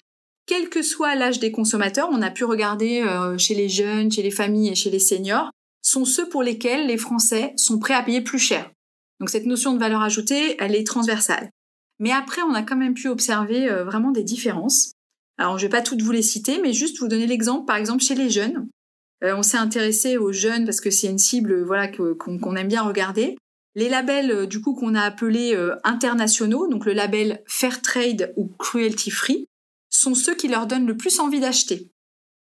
quel 0.50 0.70
que 0.70 0.82
soit 0.82 1.14
l'âge 1.14 1.40
des 1.40 1.52
consommateurs, 1.52 2.10
on 2.12 2.24
a 2.24 2.32
pu 2.32 2.44
regarder 2.44 3.04
euh, 3.04 3.38
chez 3.38 3.54
les 3.54 3.70
jeunes, 3.70 4.12
chez 4.12 4.24
les 4.24 4.32
familles 4.32 4.70
et 4.70 4.76
chez 4.76 4.90
les 4.90 4.98
seniors, 4.98 5.52
sont 5.84 6.06
ceux 6.06 6.28
pour 6.28 6.42
lesquels 6.42 6.88
les 6.88 6.98
Français 6.98 7.54
sont 7.56 7.78
prêts 7.78 7.94
à 7.94 8.02
payer 8.02 8.22
plus 8.22 8.40
cher. 8.40 8.72
Donc 9.20 9.30
cette 9.30 9.46
notion 9.46 9.74
de 9.74 9.80
valeur 9.80 10.02
ajoutée, 10.02 10.56
elle 10.58 10.74
est 10.74 10.88
transversale. 10.88 11.52
Mais 12.00 12.12
après, 12.12 12.42
on 12.42 12.56
a 12.56 12.64
quand 12.64 12.78
même 12.78 12.96
pu 12.96 13.10
observer 13.10 13.70
euh, 13.70 13.84
vraiment 13.84 14.10
des 14.10 14.24
différences. 14.24 14.94
Alors, 15.38 15.60
je 15.60 15.68
vais 15.68 15.70
pas 15.70 15.84
toutes 15.84 16.02
vous 16.02 16.12
les 16.12 16.24
citer, 16.24 16.60
mais 16.64 16.74
juste 16.74 16.98
vous 16.98 17.08
donner 17.08 17.28
l'exemple, 17.28 17.68
par 17.68 17.76
exemple, 17.76 18.04
chez 18.04 18.16
les 18.16 18.32
jeunes. 18.32 18.68
Euh, 19.24 19.36
on 19.36 19.44
s'est 19.44 19.58
intéressé 19.58 20.18
aux 20.18 20.32
jeunes 20.32 20.66
parce 20.66 20.82
que 20.82 20.92
c'est 20.92 21.08
une 21.08 21.18
cible 21.18 21.64
voilà 21.64 21.88
qu'on 21.88 22.16
qu 22.16 22.58
aime 22.58 22.68
bien 22.68 22.84
regarder. 22.84 23.38
Les 23.76 23.90
labels 23.90 24.32
euh, 24.32 24.46
du 24.46 24.62
coup 24.62 24.74
qu'on 24.74 24.96
a 24.96 25.02
appelés 25.02 25.56
euh, 25.56 25.76
internationaux, 25.84 26.68
donc 26.68 26.86
le 26.86 26.94
label 26.94 27.44
Fairtrade 27.48 28.34
ou 28.36 28.48
Cruelty 28.58 29.12
Free, 29.12 29.46
sont 29.90 30.16
ceux 30.16 30.36
qui 30.36 30.48
leur 30.48 30.68
donnent 30.68 30.88
le 30.88 30.98
plus 30.98 31.20
envie 31.20 31.40
d'acheter. 31.40 31.92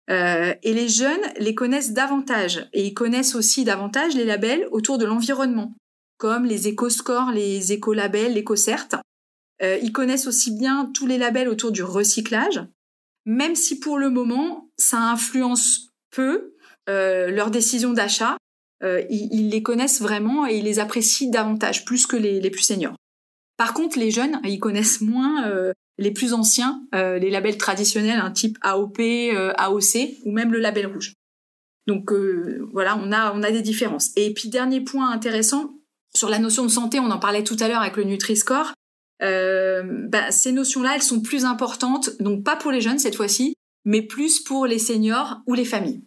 Euh, 0.10 0.54
et 0.64 0.74
les 0.74 0.90
jeunes 0.90 1.22
les 1.38 1.56
connaissent 1.56 1.94
davantage 1.94 2.68
et 2.74 2.86
ils 2.86 2.94
connaissent 2.94 3.36
aussi 3.36 3.64
davantage 3.64 4.16
les 4.16 4.26
labels 4.26 4.68
autour 4.72 4.98
de 4.98 5.06
l'environnement, 5.06 5.76
comme 6.18 6.46
les 6.46 6.68
éco-scores, 6.68 7.32
les 7.32 7.72
éco-labels, 7.72 8.34
l'éco-cert. 8.34 8.88
Euh, 9.62 9.78
ils 9.82 9.94
connaissent 9.94 10.28
aussi 10.28 10.52
bien 10.52 10.92
tous 10.94 11.08
les 11.08 11.18
labels 11.18 11.48
autour 11.48 11.72
du 11.72 11.84
recyclage, 11.84 12.66
même 13.26 13.56
si 13.56 13.80
pour 13.80 13.98
le 13.98 14.10
moment, 14.10 14.70
ça 14.78 15.00
influence 15.00 15.94
peu 16.12 16.53
euh, 16.90 17.30
leur 17.30 17.52
décision 17.52 17.94
d'achat, 17.94 18.38
euh, 18.84 19.04
ils, 19.10 19.50
les 19.50 19.64
connaissent 19.64 20.02
vraiment 20.02 20.46
et 20.48 20.58
ils 20.58 20.66
les 20.66 20.80
apprécient 20.80 21.30
davantage, 21.30 21.86
plus 21.86 22.06
que 22.06 22.18
les, 22.18 22.50
plus 22.50 22.64
seniors. 22.64 22.96
Par 23.58 23.74
contre, 23.74 23.98
les 23.98 24.12
jeunes, 24.12 24.40
ils 24.44 24.60
connaissent 24.60 25.00
moins 25.00 25.48
euh, 25.48 25.72
les 25.98 26.12
plus 26.12 26.34
anciens, 26.34 26.82
les 26.92 27.30
labels 27.30 27.58
traditionnels, 27.58 28.20
un 28.20 28.26
hein, 28.26 28.32
type 28.32 28.58
AOP, 28.62 29.00
AOC 29.58 30.18
ou 30.26 30.32
même 30.32 30.52
le 30.52 30.60
label 30.60 30.88
rouge. 30.88 31.14
Donc 31.86 32.12
voilà, 32.72 32.98
on 32.98 33.12
a, 33.12 33.34
on 33.34 33.44
a 33.44 33.52
des 33.52 33.62
différences. 33.62 34.12
Et 34.16 34.34
puis 34.34 34.50
dernier 34.50 34.82
point 34.82 35.12
intéressant, 35.12 35.76
sur 36.16 36.30
la 36.30 36.40
notion 36.40 36.64
de 36.64 36.70
santé, 36.70 37.00
on 37.00 37.12
en 37.12 37.20
parlait 37.20 37.44
tout 37.44 37.58
à 37.60 37.68
l'heure 37.68 37.82
avec 37.82 37.96
le 37.96 38.06
Nutri-Score, 38.06 38.74
bah, 39.20 40.32
ces 40.32 40.52
notions-là, 40.52 40.96
elles 40.96 41.04
sont 41.04 41.22
plus 41.22 41.46
importantes, 41.46 42.10
donc 42.20 42.44
pas 42.44 42.56
pour 42.56 42.72
les 42.72 42.82
jeunes 42.82 43.00
cette 43.00 43.16
fois-ci, 43.16 43.54
mais 43.86 44.02
plus 44.02 44.40
pour 44.40 44.66
les 44.66 44.80
seniors 44.80 45.42
ou 45.46 45.54
les 45.54 45.66
familles. 45.66 46.02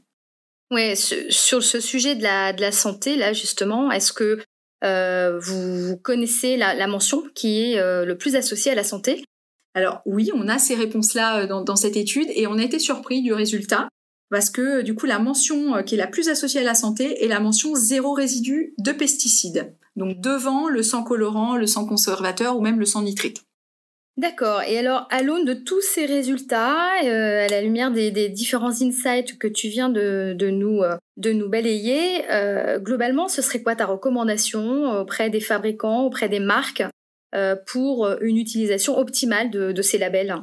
Ouais, 0.73 0.95
sur 0.97 1.63
ce 1.63 1.79
sujet 1.81 2.17
de 2.17 2.23
la, 2.23 2.73
santé, 2.73 3.17
là 3.17 3.33
justement, 3.33 3.91
est-ce 3.93 4.13
que 4.13 4.43
euh, 4.85 5.39
vous 5.39 5.97
connaissez 5.99 6.57
la, 6.57 6.87
mention 6.89 7.23
qui 7.35 7.63
est 7.63 7.79
euh, 7.79 8.05
le 8.05 8.19
plus 8.19 8.35
associée 8.35 8.73
à 8.73 8.75
la 8.75 8.83
santé? 8.83 9.25
Alors 9.75 10.01
oui, 10.07 10.31
on 10.35 10.49
a 10.49 10.59
ces 10.59 10.75
réponses-là 10.75 11.43
euh, 11.43 11.47
dans, 11.47 11.63
dans, 11.63 11.77
cette 11.77 11.97
étude 11.97 12.29
et 12.35 12.47
on 12.49 12.59
a 12.59 12.65
été 12.65 12.81
surpris 12.81 13.23
du 13.23 13.33
résultat 13.33 13.89
parce 14.29 14.51
que 14.51 14.83
du 14.83 14.97
coup 14.97 15.07
la 15.07 15.21
mention 15.21 15.85
qui 15.85 15.95
est 15.95 15.99
la 15.99 16.09
plus 16.09 16.29
associée 16.29 16.61
à 16.61 16.65
la 16.65 16.75
santé 16.75 17.25
est 17.25 17.29
la 17.29 17.39
mention 17.39 17.77
zéro 17.77 18.13
résidu 18.13 18.75
de 18.79 18.91
pesticides. 18.91 19.73
Donc 19.95 20.21
devant 20.21 20.69
le 20.69 20.83
sang 20.83 21.05
colorant, 21.05 21.57
le 21.57 21.69
sang 21.69 21.87
conservateur 21.87 22.57
ou 22.57 22.61
même 22.61 22.81
le 22.81 22.87
sang 22.87 23.03
nitrique. 23.03 23.43
D'accord. 24.19 24.63
Et 24.63 24.79
alors, 24.79 25.07
à 25.11 25.23
l'aune 25.23 25.45
de 25.45 25.53
tous 25.53 25.83
ces 25.83 26.07
résultats, 26.07 26.87
euh, 27.05 27.45
à 27.45 27.49
la 27.49 27.61
lumière 27.61 27.91
des, 27.91 28.31
différents 28.31 28.83
insights 28.83 29.39
que 29.39 29.47
tu 29.47 29.69
viens 29.69 29.91
de, 29.91 30.35
euh, 30.41 31.33
nous 31.35 31.49
balayer, 31.51 32.25
euh, 32.31 32.79
globalement, 32.79 33.29
ce 33.29 33.43
serait 33.43 33.63
quoi 33.63 33.77
ta 33.77 33.85
recommandation 33.85 35.01
auprès 35.01 35.29
des 35.29 35.41
fabricants, 35.41 36.05
auprès 36.05 36.29
des 36.29 36.41
marques, 36.41 36.83
pour 37.67 38.09
une 38.23 38.39
utilisation 38.39 38.97
optimale 38.99 39.51
de, 39.51 39.83
ces 39.83 39.99
labels? 39.99 40.37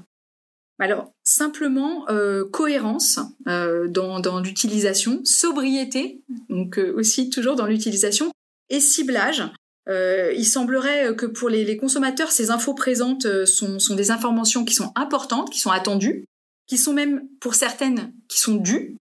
Alors, 0.78 1.12
simplement 1.24 2.06
cohérence 2.52 3.20
dans, 3.48 4.20
dans 4.20 4.40
l'utilisation, 4.40 5.22
sobriété, 5.24 6.22
donc 6.50 6.80
aussi 6.96 7.32
toujours 7.32 7.56
dans 7.56 7.66
l'utilisation, 7.66 8.32
et 8.70 8.80
ciblage. 8.80 9.44
Il 9.88 10.46
semblerait 10.46 11.16
que 11.16 11.26
pour 11.26 11.50
les, 11.50 11.66
les, 11.66 11.78
consommateurs, 11.78 12.32
ces 12.32 12.52
infos 12.52 12.74
présentes 12.74 13.46
sont, 13.46 13.80
sont, 13.80 13.96
des 13.96 14.12
informations 14.12 14.64
qui 14.64 14.74
sont 14.74 14.92
importantes, 14.96 15.50
qui 15.50 15.60
sont 15.60 15.72
attendues, 15.72 16.26
qui 16.68 16.78
sont 16.78 16.94
même 16.94 17.28
pour 17.42 17.56
certaines 17.56 18.14
qui 18.30 18.40
sont 18.40 18.56
dues, 18.56 18.98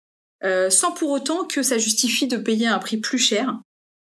sans 0.43 0.93
pour 0.93 1.11
autant 1.11 1.45
que 1.45 1.63
ça 1.63 1.79
justifie 1.79 2.29
de 2.29 2.37
payer 2.37 2.69
un 2.69 2.79
prix 2.79 2.99
plus 2.99 3.19
cher. 3.19 3.59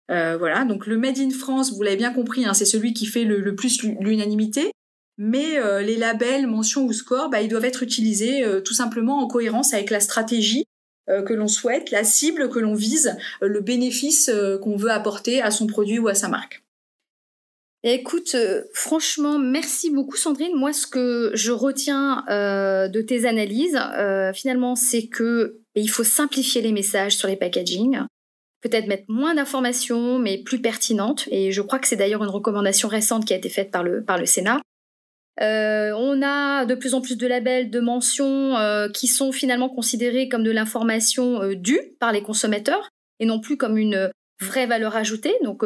Euh, 0.09 0.37
voilà, 0.37 0.63
donc 0.63 0.87
le 0.87 0.97
Made 0.97 1.19
in 1.19 1.29
France, 1.31 1.73
vous 1.73 1.81
l'avez 1.83 1.97
bien 1.97 2.13
compris, 2.13 2.45
hein, 2.45 2.53
c'est 2.53 2.65
celui 2.65 2.93
qui 2.93 3.05
fait 3.05 3.25
le, 3.25 3.55
plus 3.55 3.83
l'unanimité. 3.83 4.71
Mais 5.17 5.57
euh, 5.57 5.81
les 5.81 5.97
labels, 5.97 6.47
mentions 6.47 6.85
ou 6.85 6.93
scores, 6.93 7.29
bah, 7.29 7.41
ils 7.41 7.49
doivent 7.49 7.65
être 7.65 7.83
utilisés 7.83 8.45
euh, 8.45 8.61
tout 8.61 8.75
simplement 8.75 9.17
en 9.17 9.27
cohérence 9.27 9.73
avec 9.73 9.89
la 9.89 9.99
stratégie 9.99 10.65
que 11.25 11.33
l'on 11.33 11.47
souhaite, 11.47 11.89
la 11.89 12.03
cible 12.03 12.49
que 12.49 12.59
l'on 12.59 12.73
vise, 12.73 13.15
le 13.39 13.61
bénéfice 13.61 14.29
qu'on 14.61 14.75
veut 14.75 14.91
apporter 14.91 15.41
à 15.41 15.51
son 15.51 15.65
produit 15.65 15.99
ou 15.99 16.09
à 16.09 16.15
sa 16.15 16.27
marque. 16.27 16.65
Écoute, 17.89 18.35
franchement, 18.73 19.39
merci 19.39 19.91
beaucoup 19.91 20.17
Sandrine. 20.17 20.55
Moi, 20.55 20.73
ce 20.73 20.87
que 20.87 21.31
je 21.33 21.51
retiens 21.51 22.25
de 22.27 23.01
tes 23.01 23.25
analyses, 23.25 23.79
finalement, 24.33 24.75
c'est 24.75 25.07
que 25.07 25.61
il 25.73 25.89
faut 25.89 26.03
simplifier 26.03 26.61
les 26.61 26.73
messages 26.73 27.15
sur 27.15 27.29
les 27.29 27.37
packaging 27.37 27.99
peut-être 28.61 28.87
mettre 28.87 29.05
moins 29.07 29.35
d'informations, 29.35 30.19
mais 30.19 30.37
plus 30.39 30.59
pertinentes. 30.59 31.27
Et 31.31 31.51
je 31.51 31.61
crois 31.61 31.79
que 31.79 31.87
c'est 31.87 31.95
d'ailleurs 31.95 32.23
une 32.23 32.29
recommandation 32.29 32.87
récente 32.87 33.25
qui 33.25 33.33
a 33.33 33.37
été 33.37 33.49
faite 33.49 33.71
par 33.71 33.83
le, 33.83 34.03
par 34.03 34.17
le 34.17 34.25
Sénat. 34.25 34.59
Euh, 35.39 35.91
on 35.95 36.21
a 36.23 36.65
de 36.65 36.73
plus 36.73 36.95
en 36.95 37.01
plus 37.01 37.15
de 37.15 37.27
labels, 37.27 37.69
de 37.69 37.79
mentions 37.79 38.57
euh, 38.57 38.89
qui 38.89 39.05
sont 39.05 39.31
finalement 39.31 39.69
considérés 39.69 40.29
comme 40.29 40.43
de 40.43 40.49
l'information 40.49 41.41
euh, 41.43 41.55
due 41.55 41.79
par 41.99 42.11
les 42.11 42.23
consommateurs 42.23 42.89
et 43.19 43.27
non 43.27 43.39
plus 43.39 43.55
comme 43.55 43.77
une 43.77 44.11
vraie 44.41 44.65
valeur 44.65 44.95
ajoutée. 44.95 45.35
Donc 45.43 45.63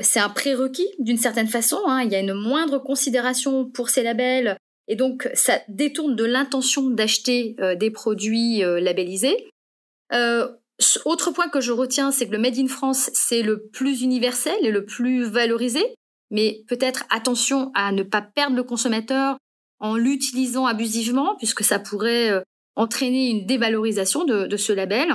c'est 0.00 0.20
un 0.20 0.28
prérequis 0.28 0.88
d'une 0.98 1.18
certaine 1.18 1.46
façon. 1.46 1.78
Hein. 1.86 2.02
Il 2.02 2.10
y 2.10 2.16
a 2.16 2.20
une 2.20 2.34
moindre 2.34 2.78
considération 2.78 3.64
pour 3.64 3.90
ces 3.90 4.02
labels 4.02 4.56
et 4.88 4.96
donc 4.96 5.28
ça 5.34 5.60
détourne 5.68 6.16
de 6.16 6.24
l'intention 6.24 6.90
d'acheter 6.90 7.54
des 7.78 7.90
produits 7.90 8.60
labellisés. 8.60 9.48
Autre 11.04 11.32
point 11.32 11.48
que 11.48 11.60
je 11.60 11.72
retiens, 11.72 12.12
c'est 12.12 12.26
que 12.26 12.32
le 12.32 12.38
Made 12.38 12.58
in 12.58 12.68
France, 12.68 13.10
c'est 13.12 13.42
le 13.42 13.66
plus 13.66 14.02
universel 14.02 14.58
et 14.62 14.70
le 14.70 14.84
plus 14.84 15.24
valorisé, 15.24 15.82
mais 16.30 16.62
peut-être 16.68 17.04
attention 17.10 17.72
à 17.74 17.90
ne 17.90 18.04
pas 18.04 18.22
perdre 18.22 18.56
le 18.56 18.62
consommateur 18.62 19.38
en 19.80 19.96
l'utilisant 19.96 20.66
abusivement, 20.66 21.36
puisque 21.36 21.64
ça 21.64 21.78
pourrait 21.78 22.30
euh, 22.30 22.40
entraîner 22.76 23.30
une 23.30 23.46
dévalorisation 23.46 24.24
de, 24.24 24.56
ce 24.56 24.72
label. 24.72 25.12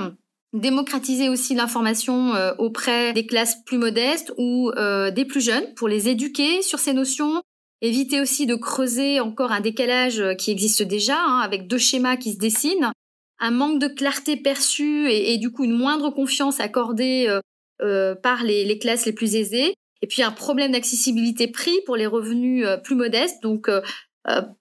Démocratiser 0.54 1.28
aussi 1.28 1.54
l'information 1.54 2.34
euh, 2.34 2.54
auprès 2.58 3.12
des 3.12 3.26
classes 3.26 3.56
plus 3.66 3.78
modestes 3.78 4.32
ou 4.38 4.70
euh, 4.76 5.10
des 5.10 5.26
plus 5.26 5.44
jeunes 5.44 5.74
pour 5.74 5.88
les 5.88 6.08
éduquer 6.08 6.62
sur 6.62 6.78
ces 6.78 6.94
notions. 6.94 7.42
Éviter 7.82 8.22
aussi 8.22 8.46
de 8.46 8.54
creuser 8.54 9.20
encore 9.20 9.52
un 9.52 9.60
décalage 9.60 10.22
qui 10.38 10.50
existe 10.50 10.82
déjà, 10.82 11.18
hein, 11.18 11.40
avec 11.40 11.66
deux 11.66 11.76
schémas 11.76 12.16
qui 12.16 12.32
se 12.32 12.38
dessinent 12.38 12.92
un 13.38 13.50
manque 13.50 13.78
de 13.78 13.88
clarté 13.88 14.36
perçue 14.36 15.10
et, 15.10 15.36
du 15.38 15.50
coup 15.50 15.64
une 15.64 15.76
moindre 15.76 16.10
confiance 16.10 16.60
accordée 16.60 17.26
euh, 17.28 17.40
euh, 17.82 18.14
par 18.14 18.42
les, 18.42 18.78
classes 18.78 19.06
les 19.06 19.12
plus 19.12 19.36
aisées. 19.36 19.74
Et 20.02 20.06
puis 20.06 20.22
un 20.22 20.30
problème 20.30 20.72
d'accessibilité 20.72 21.48
prix 21.48 21.78
pour 21.86 21.96
les 21.96 22.06
revenus 22.06 22.64
euh, 22.66 22.76
plus 22.76 22.94
modestes, 22.94 23.42
donc 23.42 23.70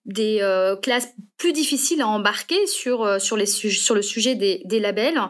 des 0.06 0.76
classes 0.82 1.08
plus 1.38 1.54
difficiles 1.54 2.02
à 2.02 2.08
embarquer 2.08 2.68
sur, 2.68 3.22
sur, 3.22 3.38
les, 3.38 3.46
sur 3.46 3.96
le 3.96 4.02
sujet 4.02 4.36
des, 4.36 4.62
des 4.66 4.82
labels. 4.82 5.22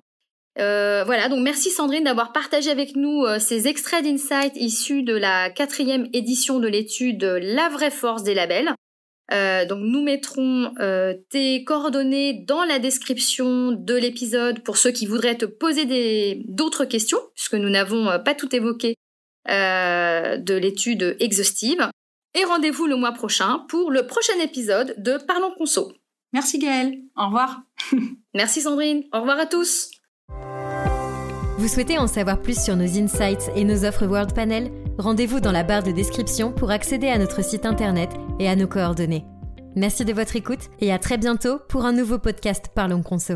Voilà, 0.58 1.30
donc 1.30 1.42
merci 1.42 1.70
Sandrine 1.70 2.04
d'avoir 2.04 2.32
partagé 2.32 2.70
avec 2.70 2.96
nous 2.96 3.26
ces 3.40 3.68
extraits 3.68 4.04
d'insight 4.04 4.56
issus 4.56 5.04
de 5.04 5.16
la 5.16 5.50
quatrième 5.50 6.08
édition 6.14 6.60
de 6.60 6.68
l'étude 6.68 7.24
La 7.24 7.70
vraie 7.70 7.92
force 7.92 8.24
des 8.24 8.34
labels. 8.34 8.74
Euh, 9.32 9.66
donc 9.66 9.80
nous 9.82 10.04
mettrons 10.04 10.74
euh, 10.80 11.14
tes 11.30 11.64
coordonnées 11.64 12.34
dans 12.46 12.66
la 12.66 12.80
description 12.80 13.72
de 13.72 13.96
l'épisode 13.96 14.62
pour 14.64 14.78
ceux 14.78 14.92
qui 14.92 15.06
voudraient 15.06 15.38
te 15.38 15.46
poser 15.46 16.44
d'autres 16.48 16.86
questions, 16.86 17.20
puisque 17.36 17.56
nous 17.56 17.70
n'avons 17.70 18.10
euh, 18.10 18.20
pas 18.20 18.36
tout 18.36 18.54
évoqué 18.56 18.96
de 19.48 20.54
l'étude 20.54 21.18
exhaustive. 21.20 21.90
Et 22.34 22.46
rendez-vous 22.46 22.88
le 22.88 22.96
mois 22.96 23.12
prochain 23.12 23.66
pour 23.68 23.92
le 23.92 24.08
prochain 24.08 24.40
épisode 24.42 24.96
de 24.98 25.18
Parlons 25.18 25.54
Conso. 25.58 25.92
Merci 26.32 26.60
Gaëlle, 26.60 26.98
au 27.18 27.26
revoir. 27.26 27.62
Merci 28.34 28.62
Sandrine, 28.62 29.04
au 29.14 29.20
revoir 29.20 29.40
à 29.40 29.46
tous. 29.46 29.93
Vous 31.64 31.70
souhaitez 31.70 31.98
en 31.98 32.08
savoir 32.08 32.42
plus 32.42 32.62
sur 32.62 32.76
nos 32.76 32.98
insights 32.98 33.50
et 33.56 33.64
nos 33.64 33.86
offres 33.86 34.06
World 34.06 34.36
Panel? 34.36 34.70
Rendez-vous 34.98 35.40
dans 35.40 35.54
la 35.54 35.64
barre 35.64 35.82
de 35.82 35.94
description 35.94 36.52
pour 36.52 36.72
accéder 36.72 37.08
à 37.08 37.18
notre 37.18 37.42
site 37.42 37.66
internet 37.66 38.10
et 38.38 38.50
à 38.50 38.58
nos 38.58 38.68
coordonnées. 38.68 39.24
Merci 39.74 40.04
de 40.04 40.12
votre 40.12 40.36
écoute 40.36 40.70
et 40.82 40.92
à 40.92 41.00
très 41.00 41.18
bientôt 41.18 41.60
pour 41.70 41.86
un 41.86 41.94
nouveau 41.94 42.20
podcast 42.20 42.66
Parlons 42.76 43.02
Conso. 43.02 43.36